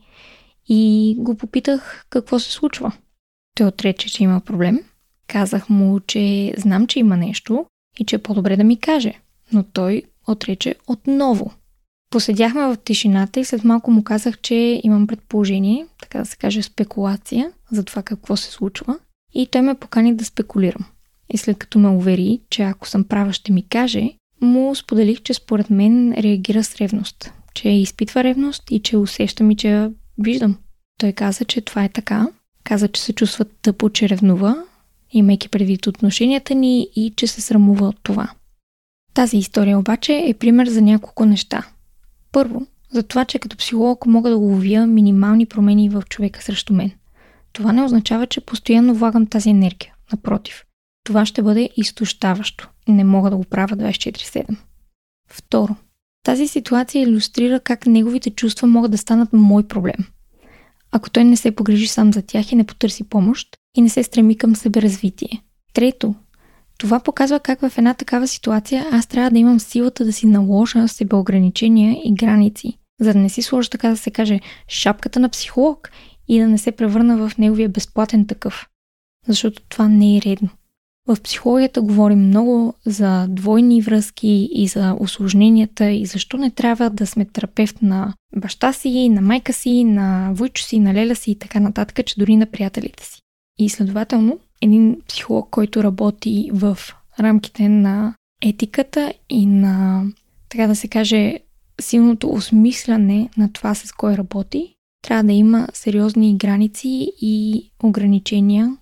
и 0.69 1.15
го 1.19 1.35
попитах 1.37 2.07
какво 2.11 2.39
се 2.39 2.53
случва. 2.53 2.93
Той 3.55 3.67
отрече, 3.67 4.09
че 4.09 4.25
има 4.25 4.41
проблем. 4.41 4.81
Казах 5.27 5.69
му, 5.69 6.01
че 6.01 6.55
знам, 6.57 6.87
че 6.87 6.99
има 6.99 7.17
нещо 7.17 7.67
и 7.99 8.05
че 8.05 8.17
е 8.17 8.23
по-добре 8.23 8.57
да 8.57 8.65
ми 8.65 8.81
каже, 8.81 9.15
но 9.53 9.63
той 9.63 10.03
отрече 10.27 10.75
отново. 10.87 11.53
Поседяхме 12.11 12.61
в 12.61 12.77
тишината 12.85 13.41
и 13.41 13.45
след 13.45 13.65
малко 13.65 13.91
му 13.91 14.05
казах, 14.05 14.41
че 14.41 14.81
имам 14.85 15.07
предположение, 15.07 15.87
така 16.01 16.19
да 16.19 16.27
се 16.27 16.37
каже 16.37 16.63
спекулация 16.63 17.53
за 17.71 17.85
това 17.85 18.03
какво 18.03 18.37
се 18.37 18.51
случва 18.51 18.99
и 19.37 19.47
той 19.47 19.63
ме 19.63 19.75
покани 19.75 20.15
да 20.17 20.25
спекулирам. 20.25 20.85
И 21.33 21.39
след 21.39 21.59
като 21.59 21.79
ме 21.79 21.89
увери, 21.89 22.41
че 22.51 22.63
ако 22.63 22.89
съм 22.89 23.05
права 23.05 23.33
ще 23.33 23.53
ми 23.53 23.69
каже, 23.69 24.11
му 24.41 24.75
споделих, 24.75 25.23
че 25.23 25.35
според 25.35 25.71
мен 25.71 26.13
реагира 26.13 26.65
с 26.65 26.77
ревност. 26.77 27.33
Че 27.55 27.69
изпитва 27.69 28.25
ревност 28.25 28.63
и 28.71 28.81
че 28.81 28.97
усещам 28.97 29.51
и 29.51 29.57
че 29.57 29.69
я 29.69 29.91
виждам. 30.19 30.57
Той 31.01 31.13
каза, 31.13 31.45
че 31.45 31.61
това 31.61 31.85
е 31.85 31.89
така. 31.89 32.29
Каза, 32.65 32.89
че 32.89 33.03
се 33.03 33.13
чувства 33.13 33.45
тъпо, 33.45 33.91
че 33.91 34.09
ревнува, 34.09 34.65
имайки 35.11 35.49
предвид 35.49 35.87
отношенията 35.87 36.55
ни 36.55 36.89
и 36.97 37.13
че 37.17 37.27
се 37.27 37.41
срамува 37.41 37.89
от 37.89 37.97
това. 38.03 38.31
Тази 39.15 39.37
история 39.37 39.79
обаче 39.79 40.25
е 40.27 40.35
пример 40.35 40.67
за 40.67 40.83
няколко 40.83 41.27
неща. 41.27 41.67
Първо, 42.33 42.67
за 42.93 43.03
това, 43.03 43.25
че 43.25 43.39
като 43.39 43.57
психолог 43.57 44.07
мога 44.07 44.31
да 44.31 44.37
ловя 44.37 44.87
минимални 44.87 45.47
промени 45.47 45.89
в 45.89 46.03
човека 46.09 46.43
срещу 46.43 46.75
мен. 46.75 46.93
Това 47.57 47.73
не 47.73 47.83
означава, 47.83 48.27
че 48.27 48.41
постоянно 48.41 48.95
влагам 48.95 49.27
тази 49.27 49.51
енергия. 49.51 49.95
Напротив, 50.13 50.65
това 51.05 51.27
ще 51.27 51.43
бъде 51.43 51.71
изтощаващо. 51.77 52.69
Не 52.89 53.05
мога 53.05 53.31
да 53.31 53.37
го 53.37 53.45
правя 53.45 53.77
24-7. 53.77 54.57
Второ, 55.29 55.77
тази 56.23 56.49
ситуация 56.49 57.03
иллюстрира 57.03 57.61
как 57.61 57.87
неговите 57.87 58.31
чувства 58.31 58.69
могат 58.69 58.91
да 58.91 58.99
станат 58.99 59.33
мой 59.33 59.63
проблем. 59.69 60.07
Ако 60.93 61.11
той 61.11 61.25
не 61.25 61.37
се 61.37 61.51
погрижи 61.51 61.87
сам 61.87 62.13
за 62.13 62.23
тях 62.23 62.53
и 62.53 62.57
не 62.57 62.65
потърси 62.65 63.05
помощ 63.05 63.57
и 63.77 63.83
не 63.83 63.89
се 63.89 64.03
стреми 64.03 64.39
към 64.39 64.57
себеразвитие. 64.57 65.43
Трето, 65.73 66.15
това 66.79 67.01
показва 67.01 67.41
как 67.41 67.61
в 67.61 67.79
една 67.79 67.95
такава 67.95 68.29
ситуация 68.29 68.87
аз 68.93 69.07
трябва 69.07 69.31
да 69.31 69.39
имам 69.39 69.61
силата 69.61 70.05
да 70.05 70.13
си 70.13 70.27
наложа 70.27 70.89
себеограничения 70.89 72.01
и 72.05 72.15
граници, 72.15 72.79
за 73.01 73.13
да 73.13 73.19
не 73.19 73.29
си 73.29 73.43
сложа 73.43 73.71
така 73.71 73.89
да 73.89 73.97
се 73.97 74.11
каже 74.11 74.41
шапката 74.69 75.21
на 75.21 75.29
психолог 75.29 75.91
и 76.29 76.41
да 76.41 76.49
не 76.49 76.59
се 76.59 76.73
превърна 76.73 77.29
в 77.29 77.39
неговия 77.39 77.69
безплатен 77.69 78.27
такъв. 78.27 78.67
Защото 79.29 79.63
това 79.69 79.89
не 79.89 80.17
е 80.17 80.21
редно. 80.21 80.49
В 81.09 81.17
психологията 81.23 81.83
говорим 81.83 82.19
много 82.19 82.75
за 82.87 83.27
двойни 83.29 83.83
връзки 83.83 84.49
и 84.53 84.69
за 84.69 84.97
осложненията 85.01 85.91
и 85.91 86.07
защо 86.07 86.37
не 86.37 86.51
трябва 86.51 86.91
да 86.91 87.07
сме 87.07 87.25
терапевт 87.25 87.83
на 87.83 88.15
баща 88.37 88.73
си, 88.73 89.09
на 89.09 89.21
майка 89.21 89.53
си, 89.53 89.85
на 89.85 90.33
войчо 90.35 90.63
си, 90.63 90.81
на 90.81 90.95
леля 90.95 91.15
си 91.15 91.31
и 91.31 91.39
така 91.39 91.61
нататък, 91.61 92.07
че 92.07 92.19
дори 92.19 92.37
на 92.37 92.47
приятелите 92.47 93.05
си. 93.05 93.21
И 93.59 93.69
следователно, 93.69 94.39
един 94.63 94.97
психолог, 95.09 95.51
който 95.51 95.83
работи 95.83 96.51
в 96.53 96.79
рамките 97.21 97.69
на 97.69 98.15
етиката 98.43 99.13
и 99.29 99.47
на, 99.47 100.05
така 100.49 100.67
да 100.67 100.77
се 100.77 100.89
каже, 100.89 101.39
силното 101.81 102.31
осмисляне 102.31 103.29
на 103.37 103.53
това 103.53 103.75
с 103.75 103.93
кой 103.93 104.17
работи, 104.17 104.76
трябва 105.07 105.25
да 105.25 105.33
има 105.33 105.69
сериозни 105.73 106.37
граници 106.37 107.13
и 107.21 107.65
ограничения 107.83 108.77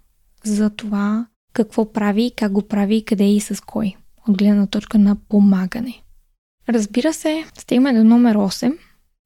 за 0.45 0.71
това 0.71 1.26
какво 1.52 1.93
прави, 1.93 2.33
как 2.37 2.52
го 2.52 2.62
прави, 2.62 3.04
къде 3.04 3.25
и 3.25 3.40
с 3.40 3.61
кой, 3.61 3.95
от 4.28 4.38
гледна 4.38 4.66
точка 4.66 4.99
на 4.99 5.16
помагане. 5.28 6.02
Разбира 6.69 7.12
се, 7.12 7.45
стигаме 7.59 7.93
до 7.93 8.04
номер 8.04 8.37
8 8.37 8.78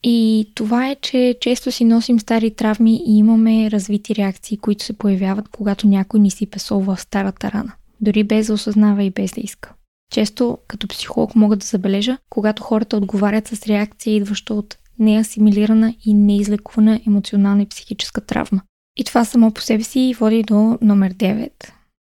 и 0.02 0.50
това 0.54 0.88
е, 0.88 0.96
че 1.02 1.36
често 1.40 1.72
си 1.72 1.84
носим 1.84 2.20
стари 2.20 2.54
травми 2.54 3.00
и 3.06 3.18
имаме 3.18 3.70
развити 3.70 4.14
реакции, 4.14 4.58
които 4.58 4.84
се 4.84 4.98
появяват, 4.98 5.48
когато 5.48 5.88
някой 5.88 6.20
ни 6.20 6.30
си 6.30 6.46
песова 6.46 6.96
в 6.96 7.00
старата 7.00 7.52
рана. 7.52 7.72
Дори 8.00 8.24
без 8.24 8.46
да 8.46 8.52
осъзнава 8.52 9.04
и 9.04 9.10
без 9.10 9.32
да 9.32 9.40
иска. 9.40 9.74
Често, 10.12 10.58
като 10.68 10.88
психолог, 10.88 11.34
мога 11.34 11.56
да 11.56 11.66
забележа, 11.66 12.18
когато 12.30 12.62
хората 12.62 12.96
отговарят 12.96 13.48
с 13.48 13.66
реакция, 13.66 14.16
идваща 14.16 14.54
от 14.54 14.78
неасимилирана 14.98 15.94
и 16.04 16.14
неизлекувана 16.14 17.00
емоционална 17.06 17.62
и 17.62 17.68
психическа 17.68 18.20
травма. 18.20 18.62
И 18.96 19.04
това 19.04 19.24
само 19.24 19.52
по 19.52 19.60
себе 19.60 19.82
си 19.82 20.16
води 20.20 20.42
до 20.42 20.78
номер 20.82 21.14
9, 21.14 21.50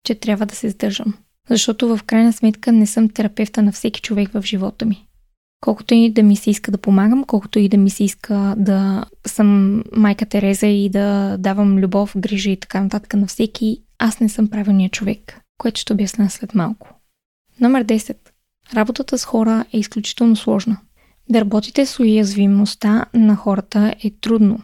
че 0.04 0.16
трябва 0.16 0.46
да 0.46 0.56
се 0.56 0.70
сдържам. 0.70 1.14
Защото 1.50 1.98
в 1.98 2.04
крайна 2.04 2.34
сметка 2.34 2.72
не 2.72 2.88
съм 2.88 3.10
терапевта 3.10 3.62
на 3.62 3.72
всеки 3.72 4.02
човек 4.02 4.30
в 4.34 4.42
живота 4.42 4.86
ми. 4.86 5.08
Колкото 5.62 5.94
и 5.94 6.10
да 6.10 6.24
ми 6.24 6.36
се 6.36 6.50
иска 6.50 6.72
да 6.72 6.78
помагам, 6.78 7.24
колкото 7.24 7.60
и 7.60 7.70
да 7.70 7.78
ми 7.78 7.90
се 7.90 8.04
иска 8.04 8.56
да 8.58 9.06
съм 9.28 9.78
майка 9.96 10.26
Тереза 10.26 10.68
и 10.68 10.90
да 10.90 11.38
давам 11.38 11.78
любов, 11.78 12.14
грижа 12.18 12.50
и 12.50 12.58
така 12.58 12.82
нататък 12.82 13.14
на 13.14 13.28
всеки, 13.28 13.82
аз 14.00 14.20
не 14.20 14.30
съм 14.30 14.48
правилният 14.48 14.94
човек, 14.94 15.42
което 15.58 15.80
ще 15.80 15.94
обясня 15.94 16.30
след 16.30 16.56
малко. 16.56 16.90
Номер 17.60 17.86
10. 17.86 18.18
Работата 18.74 19.18
с 19.18 19.26
хора 19.26 19.66
е 19.74 19.78
изключително 19.78 20.36
сложна. 20.36 20.78
Да 21.30 21.42
работите 21.42 21.86
с 21.86 22.00
уязвимостта 22.00 23.06
на 23.14 23.36
хората 23.36 23.96
е 24.04 24.12
трудно 24.22 24.60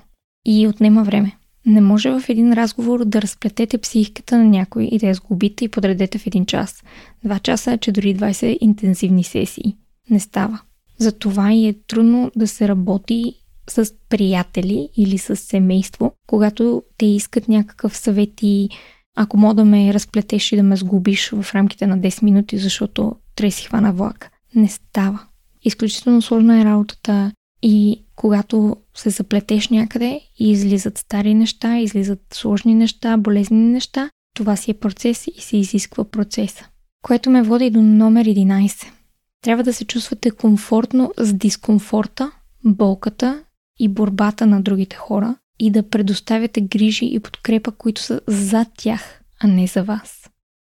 и 0.46 0.68
отнема 0.68 1.04
време. 1.04 1.36
Не 1.66 1.82
може 1.82 2.10
в 2.12 2.24
един 2.30 2.54
разговор 2.54 3.06
да 3.06 3.22
разплетете 3.22 3.78
психиката 3.78 4.38
на 4.38 4.46
някой 4.46 4.84
и 4.84 4.98
да 4.98 5.08
я 5.08 5.14
сгубите 5.14 5.66
и 5.66 5.70
подредете 5.70 6.18
в 6.18 6.28
един 6.28 6.46
час. 6.46 6.84
Два 7.24 7.40
часа, 7.40 7.78
че 7.78 7.92
дори 7.92 8.16
20 8.16 8.58
интензивни 8.62 9.24
сесии. 9.24 9.78
Не 10.10 10.20
става. 10.20 10.62
Затова 10.98 11.52
и 11.54 11.68
е 11.68 11.76
трудно 11.88 12.32
да 12.36 12.48
се 12.48 12.68
работи 12.68 13.34
с 13.70 13.94
приятели 14.10 14.90
или 14.98 15.18
с 15.18 15.36
семейство, 15.36 16.14
когато 16.28 16.84
те 16.98 17.06
искат 17.06 17.48
някакъв 17.48 17.98
съвет 17.98 18.30
и 18.42 18.70
ако 19.16 19.38
мога 19.38 19.54
да 19.54 19.66
ме 19.66 19.94
разплетеш 19.94 20.52
и 20.52 20.56
да 20.56 20.64
ме 20.64 20.76
сгубиш 20.76 21.30
в 21.30 21.56
рамките 21.56 21.88
на 21.88 22.00
10 22.00 22.24
минути, 22.24 22.58
защото 22.58 23.16
трябва 23.36 23.52
си 23.52 23.66
хвана 23.66 23.94
влак. 23.94 24.32
Не 24.56 24.68
става. 24.68 25.20
Изключително 25.64 26.22
сложна 26.22 26.62
е 26.62 26.66
работата 26.66 27.32
и 27.62 28.06
когато 28.16 28.76
се 28.96 29.10
заплетеш 29.10 29.70
някъде 29.70 30.22
и 30.40 30.52
излизат 30.52 30.98
стари 30.98 31.34
неща, 31.34 31.78
излизат 31.78 32.22
сложни 32.34 32.76
неща, 32.76 33.18
болезни 33.18 33.58
неща, 33.58 34.10
това 34.36 34.56
си 34.56 34.72
е 34.72 34.80
процес 34.80 35.28
и 35.28 35.42
се 35.42 35.58
изисква 35.58 36.04
процеса. 36.04 36.68
Което 37.02 37.30
ме 37.30 37.44
води 37.44 37.70
до 37.70 37.82
номер 37.82 38.26
11. 38.26 38.88
Трябва 39.42 39.64
да 39.64 39.74
се 39.74 39.86
чувствате 39.86 40.32
комфортно 40.32 41.12
с 41.18 41.34
дискомфорта, 41.34 42.32
болката 42.66 43.44
и 43.80 43.88
борбата 43.88 44.46
на 44.46 44.62
другите 44.62 44.96
хора 44.96 45.36
и 45.60 45.72
да 45.72 45.90
предоставяте 45.90 46.62
грижи 46.62 47.06
и 47.06 47.20
подкрепа, 47.20 47.72
които 47.72 48.02
са 48.02 48.22
за 48.28 48.66
тях, 48.78 49.22
а 49.40 49.48
не 49.48 49.68
за 49.68 49.84
вас. 49.84 50.19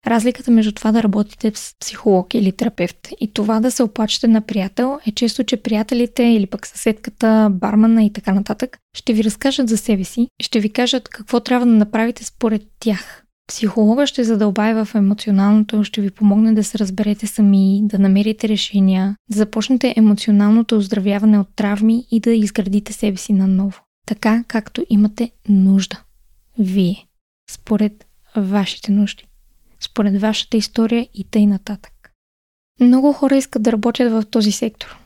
Разликата 0.06 0.50
между 0.50 0.72
това 0.72 0.92
да 0.92 1.02
работите 1.02 1.52
с 1.54 1.74
психолог 1.80 2.34
или 2.34 2.52
терапевт 2.52 3.08
и 3.20 3.32
това 3.32 3.60
да 3.60 3.70
се 3.70 3.82
оплачете 3.82 4.28
на 4.28 4.40
приятел 4.40 4.98
е 5.06 5.12
често, 5.12 5.44
че 5.44 5.56
приятелите 5.56 6.22
или 6.22 6.46
пък 6.46 6.66
съседката, 6.66 7.48
бармана 7.52 8.04
и 8.04 8.12
така 8.12 8.32
нататък 8.32 8.78
ще 8.96 9.12
ви 9.12 9.24
разкажат 9.24 9.68
за 9.68 9.76
себе 9.76 10.04
си 10.04 10.28
ще 10.42 10.60
ви 10.60 10.72
кажат 10.72 11.08
какво 11.08 11.40
трябва 11.40 11.66
да 11.66 11.72
направите 11.72 12.24
според 12.24 12.62
тях. 12.80 13.24
Психолога 13.48 14.06
ще 14.06 14.24
задълбае 14.24 14.84
в 14.84 14.94
емоционалното, 14.94 15.84
ще 15.84 16.00
ви 16.00 16.10
помогне 16.10 16.52
да 16.52 16.64
се 16.64 16.78
разберете 16.78 17.26
сами, 17.26 17.80
да 17.84 17.98
намерите 17.98 18.48
решения, 18.48 19.16
да 19.30 19.36
започнете 19.36 19.94
емоционалното 19.96 20.76
оздравяване 20.76 21.38
от 21.38 21.48
травми 21.56 22.06
и 22.10 22.20
да 22.20 22.30
изградите 22.30 22.92
себе 22.92 23.16
си 23.16 23.32
наново. 23.32 23.80
Така, 24.06 24.44
както 24.48 24.84
имате 24.90 25.30
нужда. 25.48 26.00
Вие. 26.58 27.06
Според 27.50 28.06
вашите 28.36 28.92
нужди 28.92 29.24
според 29.80 30.20
вашата 30.20 30.56
история 30.56 31.08
и 31.14 31.24
тъй 31.24 31.46
нататък. 31.46 31.92
Много 32.80 33.12
хора 33.12 33.36
искат 33.36 33.62
да 33.62 33.72
работят 33.72 34.12
в 34.12 34.24
този 34.30 34.52
сектор, 34.52 34.98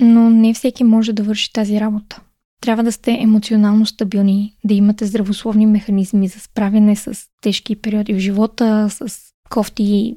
но 0.00 0.30
не 0.30 0.54
всеки 0.54 0.84
може 0.84 1.12
да 1.12 1.22
върши 1.22 1.52
тази 1.52 1.80
работа. 1.80 2.20
Трябва 2.60 2.82
да 2.84 2.92
сте 2.92 3.18
емоционално 3.20 3.86
стабилни, 3.86 4.56
да 4.64 4.74
имате 4.74 5.06
здравословни 5.06 5.66
механизми 5.66 6.28
за 6.28 6.40
справяне 6.40 6.96
с 6.96 7.26
тежки 7.42 7.76
периоди 7.76 8.14
в 8.14 8.18
живота, 8.18 8.88
с 8.90 9.18
кофти 9.50 10.16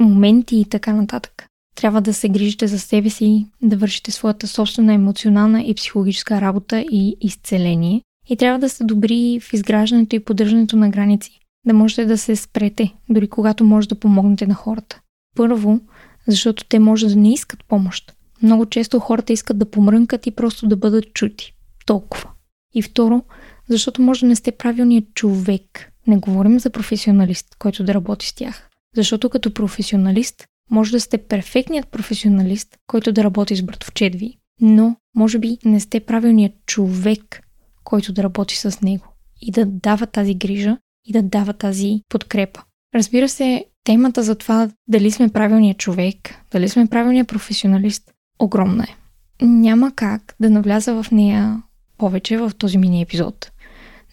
моменти 0.00 0.56
и 0.56 0.64
така 0.64 0.92
нататък. 0.92 1.46
Трябва 1.76 2.00
да 2.00 2.14
се 2.14 2.28
грижите 2.28 2.66
за 2.66 2.78
себе 2.78 3.10
си, 3.10 3.46
да 3.62 3.76
вършите 3.76 4.10
своята 4.10 4.46
собствена 4.46 4.92
емоционална 4.92 5.62
и 5.62 5.74
психологическа 5.74 6.40
работа 6.40 6.80
и 6.80 7.16
изцеление. 7.20 8.02
И 8.28 8.36
трябва 8.36 8.58
да 8.58 8.68
сте 8.68 8.84
добри 8.84 9.40
в 9.42 9.52
изграждането 9.52 10.16
и 10.16 10.24
поддържането 10.24 10.76
на 10.76 10.90
граници 10.90 11.40
да 11.66 11.74
можете 11.74 12.04
да 12.04 12.18
се 12.18 12.36
спрете, 12.36 12.94
дори 13.08 13.28
когато 13.28 13.64
може 13.64 13.88
да 13.88 14.00
помогнете 14.00 14.46
на 14.46 14.54
хората. 14.54 15.00
Първо, 15.36 15.80
защото 16.28 16.64
те 16.64 16.78
може 16.78 17.08
да 17.08 17.16
не 17.16 17.32
искат 17.32 17.64
помощ. 17.68 18.12
Много 18.42 18.66
често 18.66 19.00
хората 19.00 19.32
искат 19.32 19.58
да 19.58 19.70
помрънкат 19.70 20.26
и 20.26 20.30
просто 20.30 20.66
да 20.66 20.76
бъдат 20.76 21.14
чути. 21.14 21.54
Толкова. 21.86 22.30
И 22.74 22.82
второ, 22.82 23.22
защото 23.68 24.02
може 24.02 24.20
да 24.20 24.26
не 24.26 24.36
сте 24.36 24.52
правилният 24.52 25.14
човек. 25.14 25.92
Не 26.06 26.16
говорим 26.16 26.60
за 26.60 26.70
професионалист, 26.70 27.56
който 27.58 27.84
да 27.84 27.94
работи 27.94 28.28
с 28.28 28.34
тях. 28.34 28.68
Защото 28.96 29.30
като 29.30 29.54
професионалист 29.54 30.44
може 30.70 30.92
да 30.92 31.00
сте 31.00 31.18
перфектният 31.18 31.88
професионалист, 31.88 32.76
който 32.86 33.12
да 33.12 33.24
работи 33.24 33.56
с 33.56 33.62
братовчет 33.62 34.14
ви, 34.14 34.38
но 34.60 34.96
може 35.16 35.38
би 35.38 35.58
не 35.64 35.80
сте 35.80 36.00
правилният 36.00 36.52
човек, 36.66 37.42
който 37.84 38.12
да 38.12 38.22
работи 38.22 38.56
с 38.56 38.80
него 38.80 39.04
и 39.40 39.50
да 39.50 39.66
дава 39.66 40.06
тази 40.06 40.34
грижа 40.34 40.78
и 41.06 41.12
да 41.12 41.22
дава 41.22 41.52
тази 41.52 42.00
подкрепа. 42.08 42.62
Разбира 42.94 43.28
се, 43.28 43.64
темата 43.84 44.22
за 44.22 44.34
това 44.34 44.70
дали 44.88 45.10
сме 45.10 45.28
правилният 45.28 45.78
човек, 45.78 46.34
дали 46.50 46.68
сме 46.68 46.86
правилният 46.86 47.28
професионалист, 47.28 48.10
огромна 48.38 48.84
е. 48.84 48.96
Няма 49.44 49.92
как 49.94 50.34
да 50.40 50.50
навляза 50.50 51.02
в 51.02 51.10
нея 51.10 51.62
повече 51.98 52.38
в 52.38 52.52
този 52.58 52.78
мини 52.78 53.02
епизод. 53.02 53.50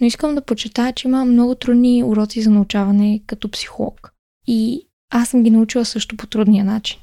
Но 0.02 0.08
искам 0.08 0.36
да 0.36 0.46
почитая, 0.46 0.94
че 0.94 1.08
има 1.08 1.26
много 1.26 1.56
трудни 1.56 2.04
уроци 2.04 2.42
за 2.42 2.50
научаване 2.50 3.22
като 3.28 3.52
психолог. 3.52 4.14
И 4.48 4.88
аз 5.12 5.30
съм 5.30 5.44
ги 5.44 5.50
научила 5.50 5.86
също 5.86 6.18
по 6.18 6.28
трудния 6.28 6.66
начин. 6.66 7.00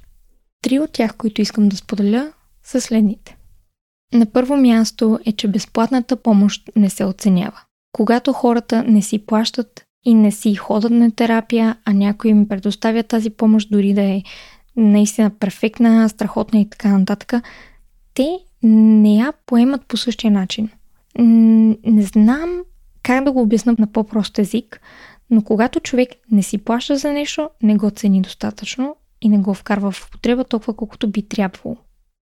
Три 0.63 0.79
от 0.79 0.93
тях, 0.93 1.17
които 1.17 1.43
искам 1.43 1.69
да 1.69 1.77
споделя, 1.77 2.33
са 2.63 2.81
следните. 2.81 3.37
На 4.15 4.27
първо 4.27 4.57
място 4.57 5.19
е, 5.27 5.33
че 5.33 5.49
безплатната 5.49 6.17
помощ 6.17 6.71
не 6.77 6.91
се 6.91 7.05
оценява. 7.05 7.61
Когато 7.93 8.33
хората 8.33 8.83
не 8.83 9.03
си 9.03 9.27
плащат 9.27 9.85
и 10.05 10.15
не 10.15 10.33
си 10.33 10.55
ходят 10.55 10.91
на 10.91 11.11
терапия, 11.11 11.77
а 11.85 11.93
някой 11.93 12.31
им 12.31 12.49
предоставя 12.49 13.03
тази 13.03 13.31
помощ, 13.31 13.71
дори 13.71 13.95
да 13.95 14.03
е 14.03 14.23
наистина 14.77 15.31
перфектна, 15.31 16.09
страхотна 16.09 16.61
и 16.61 16.71
така 16.71 16.99
нататък, 16.99 17.33
те 18.15 18.39
не 18.63 19.17
я 19.17 19.33
поемат 19.47 19.87
по 19.87 19.97
същия 19.97 20.31
начин. 20.31 20.71
Не 21.19 22.03
знам 22.03 22.61
как 23.03 23.25
да 23.25 23.33
го 23.33 23.41
обясна 23.41 23.77
на 23.79 23.87
по-прост 23.87 24.39
език, 24.39 24.81
но 25.31 25.43
когато 25.43 25.81
човек 25.81 26.09
не 26.31 26.43
си 26.43 26.59
плаща 26.59 26.97
за 26.97 27.13
нещо, 27.13 27.51
не 27.63 27.77
го 27.77 27.91
цени 27.91 28.23
достатъчно 28.23 28.97
и 29.23 29.29
не 29.29 29.39
го 29.39 29.55
вкарва 29.55 29.91
в 29.91 30.09
употреба 30.09 30.45
толкова, 30.45 30.75
колкото 30.75 31.11
би 31.11 31.29
трябвало. 31.29 31.77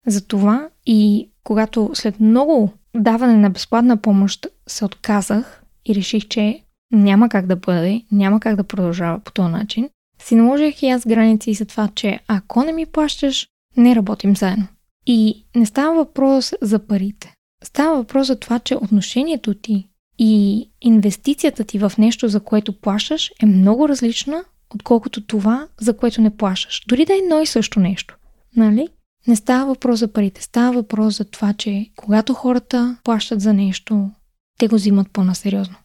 Затова 0.06 0.68
и 0.86 1.29
когато 1.44 1.90
след 1.94 2.20
много 2.20 2.72
даване 2.96 3.36
на 3.36 3.50
безплатна 3.50 3.96
помощ 3.96 4.46
се 4.66 4.84
отказах 4.84 5.62
и 5.86 5.94
реших, 5.94 6.28
че 6.28 6.60
няма 6.92 7.28
как 7.28 7.46
да 7.46 7.56
бъде, 7.56 8.02
няма 8.12 8.40
как 8.40 8.56
да 8.56 8.64
продължава 8.64 9.18
по 9.18 9.32
този 9.32 9.52
начин, 9.52 9.88
си 10.22 10.34
наложих 10.34 10.82
и 10.82 10.88
аз 10.88 11.06
граници 11.06 11.54
за 11.54 11.64
това, 11.64 11.88
че 11.94 12.20
ако 12.28 12.64
не 12.64 12.72
ми 12.72 12.86
плащаш, 12.86 13.48
не 13.76 13.96
работим 13.96 14.36
заедно. 14.36 14.66
И 15.06 15.44
не 15.56 15.66
става 15.66 15.94
въпрос 15.94 16.52
за 16.62 16.78
парите. 16.78 17.34
Става 17.64 17.96
въпрос 17.96 18.26
за 18.26 18.36
това, 18.36 18.58
че 18.58 18.76
отношението 18.76 19.54
ти 19.54 19.88
и 20.18 20.68
инвестицията 20.80 21.64
ти 21.64 21.78
в 21.78 21.92
нещо, 21.98 22.28
за 22.28 22.40
което 22.40 22.80
плащаш, 22.80 23.32
е 23.42 23.46
много 23.46 23.88
различна, 23.88 24.44
отколкото 24.74 25.26
това, 25.26 25.68
за 25.80 25.96
което 25.96 26.20
не 26.20 26.36
плащаш. 26.36 26.84
Дори 26.88 27.04
да 27.04 27.12
е 27.12 27.16
едно 27.16 27.40
и 27.40 27.46
също 27.46 27.80
нещо. 27.80 28.16
Нали? 28.56 28.88
Не 29.26 29.36
става 29.36 29.66
въпрос 29.66 29.98
за 29.98 30.12
парите, 30.12 30.42
става 30.42 30.72
въпрос 30.72 31.16
за 31.16 31.24
това, 31.24 31.52
че 31.52 31.90
когато 31.96 32.34
хората 32.34 32.96
плащат 33.04 33.40
за 33.40 33.54
нещо, 33.54 34.10
те 34.58 34.68
го 34.68 34.74
взимат 34.74 35.10
по-насериозно. 35.10 35.76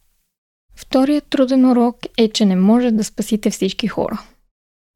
Вторият 0.75 1.27
труден 1.30 1.65
урок 1.65 1.98
е, 2.18 2.27
че 2.27 2.46
не 2.46 2.56
може 2.56 2.92
да 2.92 3.04
спасите 3.04 3.50
всички 3.50 3.88
хора. 3.88 4.22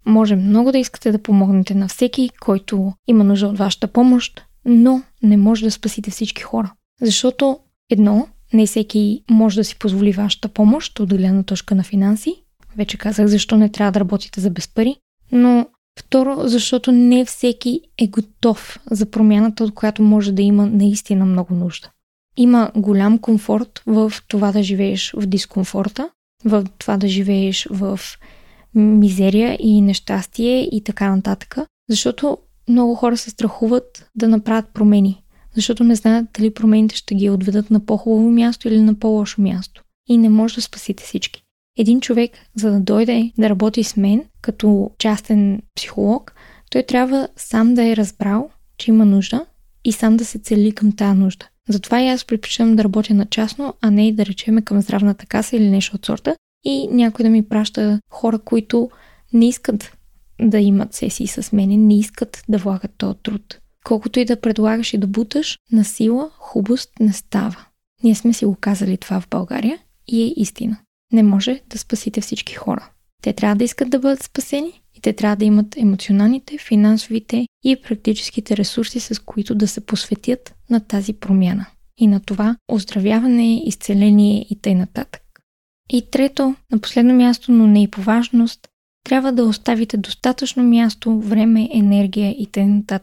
Може 0.05 0.35
много 0.35 0.71
да 0.71 0.77
искате 0.77 1.11
да 1.11 1.23
помогнете 1.23 1.75
на 1.75 1.87
всеки, 1.87 2.29
който 2.39 2.93
има 3.07 3.23
нужда 3.23 3.47
от 3.47 3.57
вашата 3.57 3.87
помощ, 3.87 4.45
но 4.65 5.01
не 5.23 5.37
може 5.37 5.65
да 5.65 5.71
спасите 5.71 6.11
всички 6.11 6.41
хора. 6.41 6.73
Защото 7.01 7.59
едно, 7.89 8.27
не 8.53 8.65
всеки 8.65 9.23
може 9.29 9.55
да 9.55 9.63
си 9.63 9.79
позволи 9.79 10.11
вашата 10.11 10.49
помощ 10.49 10.99
от 10.99 11.09
гледна 11.09 11.43
точка 11.43 11.75
на 11.75 11.83
финанси. 11.83 12.35
Вече 12.77 12.97
казах 12.97 13.27
защо 13.27 13.57
не 13.57 13.69
трябва 13.69 13.91
да 13.91 13.99
работите 13.99 14.41
за 14.41 14.49
без 14.49 14.67
пари. 14.67 14.95
Но 15.31 15.67
Второ, 15.99 16.35
защото 16.47 16.91
не 16.91 17.25
всеки 17.25 17.81
е 17.97 18.07
готов 18.07 18.79
за 18.91 19.05
промяната, 19.05 19.63
от 19.63 19.73
която 19.73 20.01
може 20.01 20.31
да 20.31 20.41
има 20.41 20.65
наистина 20.65 21.25
много 21.25 21.53
нужда. 21.53 21.89
Има 22.37 22.71
голям 22.75 23.17
комфорт 23.17 23.81
в 23.85 24.13
това 24.27 24.51
да 24.51 24.63
живееш 24.63 25.13
в 25.17 25.25
дискомфорта, 25.25 26.09
в 26.45 26.65
това 26.77 26.97
да 26.97 27.07
живееш 27.07 27.67
в 27.71 27.99
мизерия 28.75 29.57
и 29.59 29.81
нещастие 29.81 30.69
и 30.71 30.83
така 30.83 31.15
нататък, 31.15 31.57
защото 31.89 32.37
много 32.69 32.95
хора 32.95 33.17
се 33.17 33.29
страхуват 33.29 34.09
да 34.15 34.27
направят 34.27 34.73
промени. 34.73 35.23
защото 35.55 35.83
не 35.83 35.95
знаят 35.95 36.25
дали 36.37 36.53
промените 36.53 36.95
ще 36.95 37.15
ги 37.15 37.29
отведат 37.29 37.71
на 37.71 37.79
по-хубаво 37.85 38.29
място 38.29 38.67
или 38.67 38.81
на 38.81 38.93
по-лошо 38.93 39.41
място. 39.41 39.83
И 40.07 40.17
не 40.17 40.29
може 40.29 40.55
да 40.55 40.61
спасите 40.61 41.03
всички. 41.03 41.43
Един 41.79 42.01
човек, 42.01 42.31
за 42.55 42.71
да 42.71 42.79
дойде 42.79 43.31
да 43.37 43.49
работи 43.49 43.83
с 43.83 43.97
мен 43.97 44.23
като 44.41 44.91
частен 44.97 45.61
психолог, 45.75 46.33
той 46.71 46.83
трябва 46.83 47.27
сам 47.35 47.73
да 47.73 47.87
е 47.87 47.95
разбрал, 47.95 48.49
че 48.77 48.91
има 48.91 49.05
нужда 49.05 49.45
и 49.85 49.91
сам 49.91 50.17
да 50.17 50.25
се 50.25 50.39
цели 50.39 50.71
към 50.71 50.91
тази 50.91 51.19
нужда. 51.19 51.47
Затова 51.69 52.01
и 52.01 52.07
аз 52.07 52.25
предпочитам 52.25 52.75
да 52.75 52.83
работя 52.83 53.13
на 53.13 53.25
частно, 53.25 53.73
а 53.81 53.91
не 53.91 54.07
и 54.07 54.11
да 54.11 54.25
речеме 54.25 54.61
към 54.61 54.81
здравната 54.81 55.25
каса 55.25 55.55
или 55.55 55.69
нещо 55.69 55.95
от 55.95 56.05
сорта. 56.05 56.35
И 56.63 56.87
някой 56.91 57.23
да 57.23 57.29
ми 57.29 57.49
праща 57.49 57.99
хора, 58.09 58.39
които 58.39 58.89
не 59.33 59.47
искат 59.47 59.97
да 60.41 60.59
имат 60.59 60.93
сесии 60.93 61.27
с 61.27 61.51
мене, 61.51 61.77
не 61.77 61.99
искат 61.99 62.43
да 62.49 62.57
влагат 62.57 62.91
този 62.97 63.19
труд. 63.23 63.59
Колкото 63.85 64.19
и 64.19 64.25
да 64.25 64.41
предлагаш 64.41 64.93
и 64.93 64.97
да 64.97 65.07
буташ, 65.07 65.57
на 65.71 65.85
сила 65.85 66.29
хубост 66.37 66.89
не 66.99 67.13
става. 67.13 67.65
Ние 68.03 68.15
сме 68.15 68.33
си 68.33 68.45
го 68.45 68.55
казали 68.61 68.97
това 68.97 69.21
в 69.21 69.27
България 69.29 69.79
и 70.07 70.23
е 70.23 70.33
истина. 70.35 70.77
Не 71.13 71.23
може 71.23 71.61
да 71.69 71.77
спасите 71.77 72.21
всички 72.21 72.55
хора. 72.55 72.89
Те 73.21 73.33
трябва 73.33 73.55
да 73.55 73.63
искат 73.63 73.89
да 73.89 73.99
бъдат 73.99 74.23
спасени 74.23 74.81
и 74.95 75.01
те 75.01 75.13
трябва 75.13 75.35
да 75.35 75.45
имат 75.45 75.77
емоционалните, 75.77 76.57
финансовите 76.57 77.47
и 77.63 77.81
практическите 77.83 78.57
ресурси, 78.57 78.99
с 78.99 79.21
които 79.25 79.55
да 79.55 79.67
се 79.67 79.81
посветят 79.81 80.55
на 80.69 80.79
тази 80.79 81.13
промяна 81.13 81.65
и 81.97 82.07
на 82.07 82.19
това 82.19 82.55
оздравяване, 82.67 83.61
изцеление 83.65 84.45
и 84.49 84.55
т.н. 84.61 84.87
И 85.89 86.11
трето, 86.11 86.55
на 86.71 86.79
последно 86.79 87.13
място, 87.13 87.51
но 87.51 87.67
не 87.67 87.83
и 87.83 87.87
по 87.87 88.01
важност, 88.01 88.67
трябва 89.03 89.31
да 89.31 89.43
оставите 89.43 89.97
достатъчно 89.97 90.63
място, 90.63 91.19
време, 91.19 91.69
енергия 91.73 92.35
и 92.39 92.45
т.н. 92.45 92.99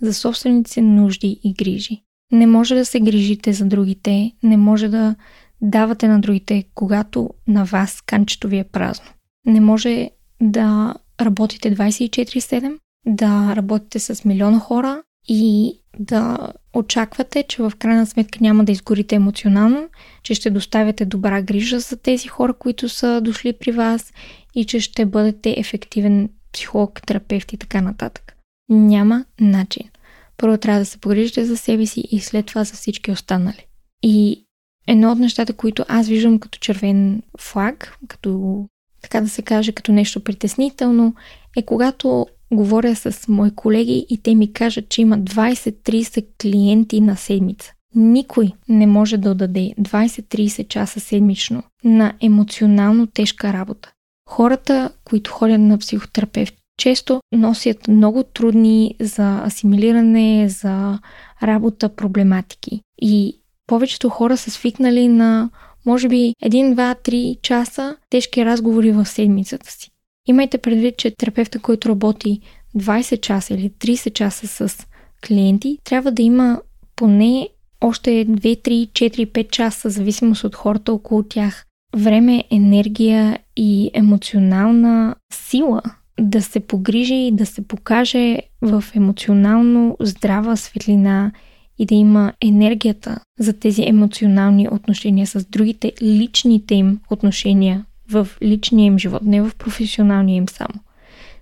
за 0.00 0.14
собствените 0.14 0.82
нужди 0.82 1.40
и 1.44 1.54
грижи. 1.54 2.02
Не 2.32 2.46
може 2.46 2.74
да 2.74 2.84
се 2.84 3.00
грижите 3.00 3.52
за 3.52 3.66
другите, 3.66 4.32
не 4.42 4.56
може 4.56 4.88
да 4.88 5.14
давате 5.62 6.08
на 6.08 6.20
другите, 6.20 6.64
когато 6.74 7.30
на 7.46 7.64
вас 7.64 8.00
канчето 8.00 8.48
ви 8.48 8.58
е 8.58 8.64
празно. 8.64 9.06
Не 9.46 9.60
може 9.60 10.10
да 10.42 10.94
работите 11.20 11.76
24-7, 11.76 12.78
да 13.06 13.56
работите 13.56 13.98
с 13.98 14.24
милиона 14.24 14.58
хора 14.58 15.02
и 15.28 15.74
да 15.98 16.52
очаквате, 16.74 17.42
че 17.42 17.62
в 17.62 17.72
крайна 17.78 18.06
сметка 18.06 18.38
няма 18.42 18.64
да 18.64 18.72
изгорите 18.72 19.14
емоционално, 19.14 19.88
че 20.22 20.34
ще 20.34 20.50
доставяте 20.50 21.04
добра 21.04 21.42
грижа 21.42 21.80
за 21.80 21.96
тези 21.96 22.28
хора, 22.28 22.54
които 22.54 22.88
са 22.88 23.20
дошли 23.20 23.52
при 23.52 23.72
вас 23.72 24.12
и 24.54 24.64
че 24.64 24.80
ще 24.80 25.06
бъдете 25.06 25.54
ефективен 25.58 26.28
психолог, 26.52 27.02
терапевт 27.06 27.52
и 27.52 27.56
така 27.56 27.80
нататък. 27.80 28.36
Няма 28.68 29.24
начин. 29.40 29.90
Първо 30.36 30.58
трябва 30.58 30.80
да 30.80 30.86
се 30.86 30.98
погрижите 30.98 31.44
за 31.44 31.56
себе 31.56 31.86
си 31.86 32.04
и 32.10 32.20
след 32.20 32.46
това 32.46 32.64
за 32.64 32.74
всички 32.74 33.10
останали. 33.10 33.66
И 34.02 34.44
едно 34.86 35.12
от 35.12 35.18
нещата, 35.18 35.52
които 35.52 35.84
аз 35.88 36.08
виждам 36.08 36.38
като 36.38 36.58
червен 36.58 37.22
флаг, 37.40 37.98
като 38.08 38.64
така 39.02 39.20
да 39.20 39.28
се 39.28 39.42
каже, 39.42 39.72
като 39.72 39.92
нещо 39.92 40.24
притеснително, 40.24 41.14
е 41.56 41.62
когато 41.62 42.26
говоря 42.52 42.96
с 42.96 43.28
мои 43.28 43.50
колеги 43.50 44.06
и 44.10 44.22
те 44.22 44.34
ми 44.34 44.52
кажат, 44.52 44.88
че 44.88 45.00
има 45.00 45.18
20-30 45.18 46.26
клиенти 46.40 47.00
на 47.00 47.16
седмица. 47.16 47.72
Никой 47.94 48.52
не 48.68 48.86
може 48.86 49.16
да 49.16 49.34
даде 49.34 49.74
20-30 49.80 50.68
часа 50.68 51.00
седмично 51.00 51.62
на 51.84 52.12
емоционално 52.20 53.06
тежка 53.06 53.52
работа. 53.52 53.92
Хората, 54.28 54.90
които 55.04 55.30
ходят 55.30 55.60
на 55.60 55.78
психотерапевт, 55.78 56.54
често 56.76 57.20
носят 57.32 57.88
много 57.88 58.22
трудни 58.22 58.94
за 59.00 59.42
асимилиране, 59.44 60.48
за 60.48 60.98
работа 61.42 61.88
проблематики. 61.88 62.80
И 63.02 63.39
повечето 63.70 64.08
хора 64.08 64.36
са 64.36 64.50
свикнали 64.50 65.08
на 65.08 65.50
може 65.86 66.08
би 66.08 66.34
1, 66.44 66.74
2, 66.74 67.08
3 67.08 67.40
часа 67.42 67.96
тежки 68.10 68.44
разговори 68.44 68.92
в 68.92 69.06
седмицата 69.06 69.70
си. 69.70 69.90
Имайте 70.28 70.58
предвид, 70.58 70.96
че 70.96 71.10
терапевта, 71.10 71.58
който 71.58 71.88
работи 71.88 72.40
20 72.76 73.20
часа 73.20 73.54
или 73.54 73.70
30 73.70 74.12
часа 74.12 74.46
с 74.46 74.86
клиенти, 75.26 75.78
трябва 75.84 76.12
да 76.12 76.22
има 76.22 76.60
поне 76.96 77.48
още 77.80 78.10
2, 78.10 78.38
3, 78.38 78.88
4, 78.88 79.26
5 79.26 79.50
часа, 79.50 79.90
зависимост 79.90 80.44
от 80.44 80.54
хората 80.54 80.92
около 80.92 81.22
тях, 81.22 81.66
време, 81.96 82.44
енергия 82.50 83.38
и 83.56 83.90
емоционална 83.94 85.14
сила 85.32 85.82
да 86.20 86.42
се 86.42 86.60
погрижи 86.60 87.14
и 87.14 87.32
да 87.32 87.46
се 87.46 87.68
покаже 87.68 88.38
в 88.62 88.84
емоционално 88.94 89.96
здрава 90.00 90.56
светлина 90.56 91.32
и 91.80 91.86
да 91.86 91.94
има 91.94 92.32
енергията 92.40 93.20
за 93.38 93.52
тези 93.52 93.82
емоционални 93.82 94.68
отношения 94.70 95.26
с 95.26 95.44
другите, 95.44 95.92
личните 96.02 96.74
им 96.74 97.00
отношения 97.10 97.84
в 98.10 98.28
личния 98.42 98.86
им 98.86 98.98
живот, 98.98 99.22
не 99.22 99.42
в 99.42 99.50
професионалния 99.58 100.36
им 100.36 100.48
само. 100.48 100.74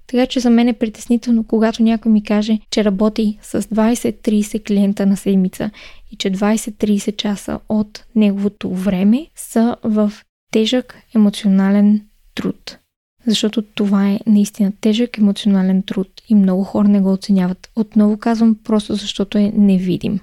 Така 0.06 0.26
че 0.26 0.40
за 0.40 0.50
мен 0.50 0.68
е 0.68 0.72
притеснително, 0.72 1.44
когато 1.44 1.82
някой 1.82 2.12
ми 2.12 2.24
каже, 2.24 2.58
че 2.70 2.84
работи 2.84 3.38
с 3.42 3.62
20-30 3.62 4.66
клиента 4.66 5.06
на 5.06 5.16
седмица 5.16 5.70
и 6.12 6.16
че 6.16 6.30
20-30 6.30 7.16
часа 7.16 7.60
от 7.68 8.04
неговото 8.16 8.70
време 8.70 9.26
са 9.36 9.76
в 9.82 10.12
тежък 10.52 10.96
емоционален 11.14 12.02
труд. 12.34 12.78
Защото 13.26 13.62
това 13.62 14.10
е 14.10 14.20
наистина 14.26 14.72
тежък 14.80 15.18
емоционален 15.18 15.82
труд 15.82 16.08
и 16.28 16.34
много 16.34 16.64
хора 16.64 16.88
не 16.88 17.00
го 17.00 17.12
оценяват. 17.12 17.70
Отново 17.76 18.18
казвам, 18.18 18.56
просто 18.64 18.94
защото 18.94 19.38
е 19.38 19.52
невидим. 19.56 20.20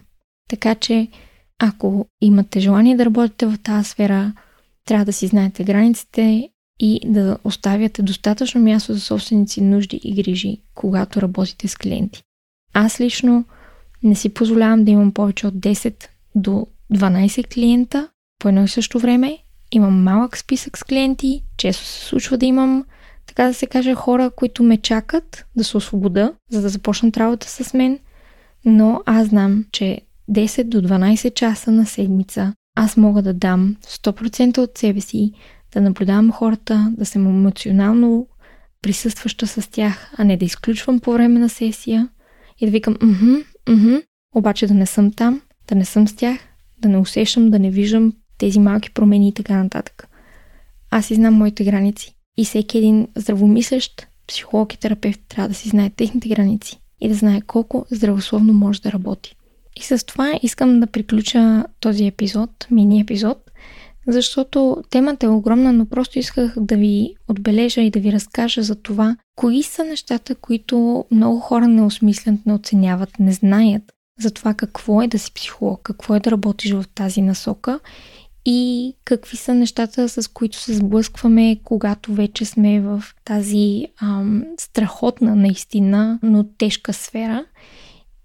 Така 0.50 0.76
че, 0.76 1.08
ако 1.60 2.06
имате 2.22 2.60
желание 2.60 2.98
да 2.98 3.06
работите 3.06 3.46
в 3.46 3.58
тази 3.64 3.90
сфера, 3.90 4.34
трябва 4.86 5.06
да 5.06 5.14
си 5.14 5.28
знаете 5.28 5.64
границите 5.64 6.50
и 6.80 7.00
да 7.06 7.38
оставяте 7.44 8.02
достатъчно 8.02 8.62
място 8.62 8.94
за 8.94 9.00
собственици 9.00 9.62
нужди 9.62 10.00
и 10.04 10.14
грижи, 10.14 10.58
когато 10.76 11.22
работите 11.22 11.68
с 11.68 11.76
клиенти. 11.76 12.24
Аз 12.74 13.00
лично 13.00 13.46
не 14.04 14.16
си 14.16 14.30
позволявам 14.30 14.84
да 14.84 14.92
имам 14.92 15.12
повече 15.12 15.48
от 15.48 15.54
10 15.54 16.06
до 16.36 16.68
12 16.94 17.54
клиента 17.54 18.10
по 18.40 18.50
едно 18.50 18.64
и 18.64 18.68
също 18.68 19.00
време. 19.00 19.38
Имам 19.72 20.04
малък 20.04 20.38
списък 20.38 20.78
с 20.78 20.84
клиенти, 20.84 21.44
често 21.58 21.86
се 21.86 22.06
случва 22.06 22.38
да 22.38 22.46
имам, 22.46 22.86
така 23.26 23.48
да 23.48 23.54
се 23.54 23.68
каже, 23.68 23.94
хора, 23.94 24.32
които 24.36 24.64
ме 24.64 24.78
чакат 24.78 25.46
да 25.56 25.64
се 25.64 25.78
освобода, 25.78 26.34
за 26.52 26.62
да 26.62 26.70
започнат 26.70 27.18
работа 27.18 27.50
с 27.50 27.74
мен, 27.74 28.00
но 28.66 29.02
аз 29.06 29.28
знам, 29.28 29.66
че 29.72 30.02
10 30.32 30.64
до 30.64 30.82
12 30.82 31.34
часа 31.34 31.72
на 31.72 31.86
седмица 31.86 32.54
аз 32.76 32.98
мога 32.98 33.22
да 33.22 33.34
дам 33.34 33.76
100% 33.86 34.58
от 34.58 34.78
себе 34.78 35.02
си, 35.02 35.32
да 35.74 35.82
наблюдавам 35.82 36.32
хората, 36.32 36.94
да 36.98 37.06
съм 37.06 37.28
емоционално 37.28 38.28
присъстваща 38.82 39.48
с 39.48 39.70
тях, 39.72 40.12
а 40.18 40.24
не 40.24 40.38
да 40.38 40.46
изключвам 40.46 41.00
по 41.00 41.14
време 41.14 41.40
на 41.40 41.50
сесия 41.50 42.10
и 42.60 42.66
да 42.66 42.72
викам 42.72 42.98
мхм, 43.02 43.36
мхм, 43.70 43.96
обаче 44.36 44.68
да 44.68 44.74
не 44.74 44.86
съм 44.86 45.12
там, 45.12 45.42
да 45.68 45.76
не 45.76 45.86
съм 45.86 46.08
с 46.08 46.16
тях, 46.16 46.40
да 46.82 46.90
не 46.90 46.98
усещам, 46.98 47.50
да 47.50 47.60
не 47.60 47.70
виждам 47.70 48.14
тези 48.38 48.60
малки 48.60 48.94
промени 48.94 49.28
и 49.28 49.34
така 49.34 49.64
нататък. 49.64 50.08
Аз 50.92 51.06
си 51.06 51.16
знам 51.16 51.34
моите 51.34 51.64
граници 51.64 52.16
и 52.38 52.46
всеки 52.46 52.78
един 52.78 53.08
здравомислещ 53.16 54.08
психолог 54.28 54.74
и 54.74 54.80
терапевт 54.80 55.22
трябва 55.28 55.50
да 55.50 55.56
си 55.56 55.70
знае 55.70 55.90
техните 55.90 56.30
граници 56.30 56.80
и 57.02 57.08
да 57.08 57.14
знае 57.14 57.42
колко 57.42 57.86
здравословно 57.92 58.54
може 58.54 58.82
да 58.82 58.92
работи. 58.92 59.36
И 59.76 59.84
с 59.84 60.06
това 60.06 60.40
искам 60.42 60.80
да 60.80 60.88
приключа 60.88 61.66
този 61.80 62.06
епизод, 62.06 62.68
мини 62.72 63.02
епизод, 63.02 63.52
защото 64.08 64.84
темата 64.90 65.26
е 65.26 65.30
огромна, 65.30 65.74
но 65.74 65.86
просто 65.86 66.20
исках 66.20 66.54
да 66.58 66.78
ви 66.78 67.16
отбележа 67.28 67.82
и 67.82 67.90
да 67.90 68.00
ви 68.00 68.12
разкажа 68.12 68.64
за 68.64 68.76
това, 68.76 69.16
кои 69.36 69.64
са 69.64 69.84
нещата, 69.84 70.36
които 70.36 71.06
много 71.12 71.40
хора 71.40 71.68
не 71.68 71.82
осмислят, 71.82 72.36
не 72.46 72.54
оценяват, 72.54 73.20
не 73.20 73.32
знаят 73.32 73.84
за 74.20 74.32
това 74.32 74.54
какво 74.54 75.02
е 75.02 75.08
да 75.08 75.20
си 75.20 75.34
психолог, 75.34 75.80
какво 75.84 76.16
е 76.16 76.20
да 76.20 76.32
работиш 76.32 76.72
в 76.72 76.86
тази 76.96 77.22
насока 77.22 77.80
и 78.46 78.94
какви 79.06 79.38
са 79.38 79.54
нещата, 79.54 80.10
с 80.10 80.28
които 80.28 80.58
се 80.58 80.74
сблъскваме, 80.74 81.60
когато 81.64 82.14
вече 82.14 82.46
сме 82.46 82.82
в 82.82 83.04
тази 83.26 83.88
ам, 84.02 84.44
страхотна 84.60 85.36
наистина, 85.36 86.20
но 86.24 86.44
тежка 86.58 86.94
сфера. 86.94 87.46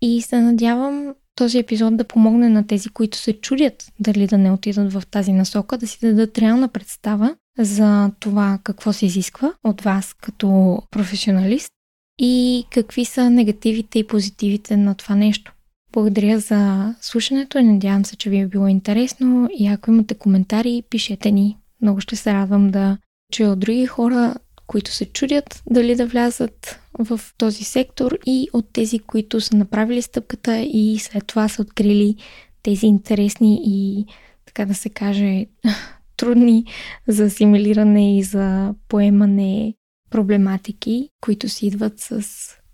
И 0.02 0.22
се 0.22 0.40
надявам 0.40 1.14
този 1.40 1.58
епизод 1.58 1.96
да 1.96 2.04
помогне 2.04 2.48
на 2.48 2.66
тези, 2.66 2.88
които 2.88 3.18
се 3.18 3.32
чудят 3.32 3.92
дали 4.00 4.26
да 4.26 4.38
не 4.38 4.52
отидат 4.52 4.92
в 4.92 5.02
тази 5.10 5.32
насока, 5.32 5.78
да 5.78 5.86
си 5.86 5.98
дадат 6.02 6.38
реална 6.38 6.68
представа 6.68 7.36
за 7.58 8.10
това 8.20 8.58
какво 8.64 8.92
се 8.92 9.06
изисква 9.06 9.52
от 9.64 9.80
вас 9.80 10.14
като 10.14 10.78
професионалист 10.90 11.72
и 12.18 12.64
какви 12.70 13.04
са 13.04 13.30
негативите 13.30 13.98
и 13.98 14.06
позитивите 14.06 14.76
на 14.76 14.94
това 14.94 15.14
нещо. 15.14 15.52
Благодаря 15.92 16.38
за 16.38 16.94
слушането 17.00 17.58
и 17.58 17.64
надявам 17.64 18.04
се, 18.04 18.16
че 18.16 18.30
ви 18.30 18.38
е 18.38 18.46
било 18.46 18.68
интересно 18.68 19.48
и 19.58 19.68
ако 19.68 19.90
имате 19.90 20.14
коментари, 20.14 20.82
пишете 20.90 21.30
ни. 21.30 21.56
Много 21.82 22.00
ще 22.00 22.16
се 22.16 22.32
радвам 22.32 22.70
да 22.70 22.98
чуя 23.32 23.50
от 23.50 23.58
други 23.58 23.86
хора 23.86 24.34
които 24.70 24.90
се 24.90 25.06
чудят 25.06 25.62
дали 25.70 25.96
да 25.96 26.06
влязат 26.06 26.80
в 26.98 27.20
този 27.38 27.64
сектор 27.64 28.18
и 28.26 28.48
от 28.52 28.72
тези, 28.72 28.98
които 28.98 29.40
са 29.40 29.56
направили 29.56 30.02
стъпката 30.02 30.58
и 30.58 30.98
след 30.98 31.26
това 31.26 31.48
са 31.48 31.62
открили 31.62 32.16
тези 32.62 32.86
интересни 32.86 33.60
и, 33.64 34.06
така 34.46 34.64
да 34.64 34.74
се 34.74 34.88
каже, 34.88 35.46
трудни 36.16 36.64
за 37.08 37.24
асимилиране 37.24 38.18
и 38.18 38.22
за 38.22 38.74
поемане 38.88 39.74
проблематики, 40.10 41.08
които 41.20 41.48
си 41.48 41.66
идват 41.66 42.00
с, 42.00 42.24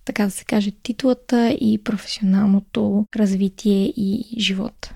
така 0.04 0.24
да 0.24 0.30
се 0.30 0.44
каже, 0.44 0.70
титлата 0.82 1.56
и 1.60 1.84
професионалното 1.84 3.06
развитие 3.16 3.92
и 3.96 4.36
живот. 4.38 4.90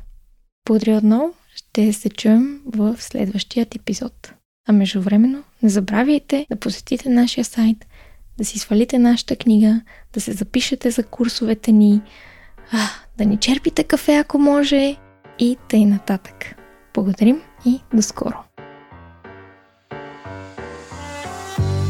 Благодаря 0.66 0.96
отново, 0.96 1.34
ще 1.54 1.92
се 1.92 2.10
чуем 2.10 2.60
в 2.66 2.96
следващият 3.02 3.74
епизод. 3.74 4.32
А 4.68 4.72
междувременно 4.72 5.42
не 5.62 5.68
забравяйте 5.68 6.46
да 6.50 6.56
посетите 6.56 7.08
нашия 7.08 7.44
сайт, 7.44 7.86
да 8.38 8.44
си 8.44 8.58
свалите 8.58 8.98
нашата 8.98 9.36
книга, 9.36 9.80
да 10.12 10.20
се 10.20 10.32
запишете 10.32 10.90
за 10.90 11.02
курсовете 11.02 11.72
ни, 11.72 12.02
да 13.18 13.24
ни 13.24 13.36
черпите 13.36 13.84
кафе 13.84 14.16
ако 14.16 14.38
може 14.38 14.96
и 15.38 15.56
тъй 15.68 15.84
нататък. 15.84 16.34
Благодарим 16.94 17.42
и 17.66 17.80
до 17.94 18.02
скоро! 18.02 18.49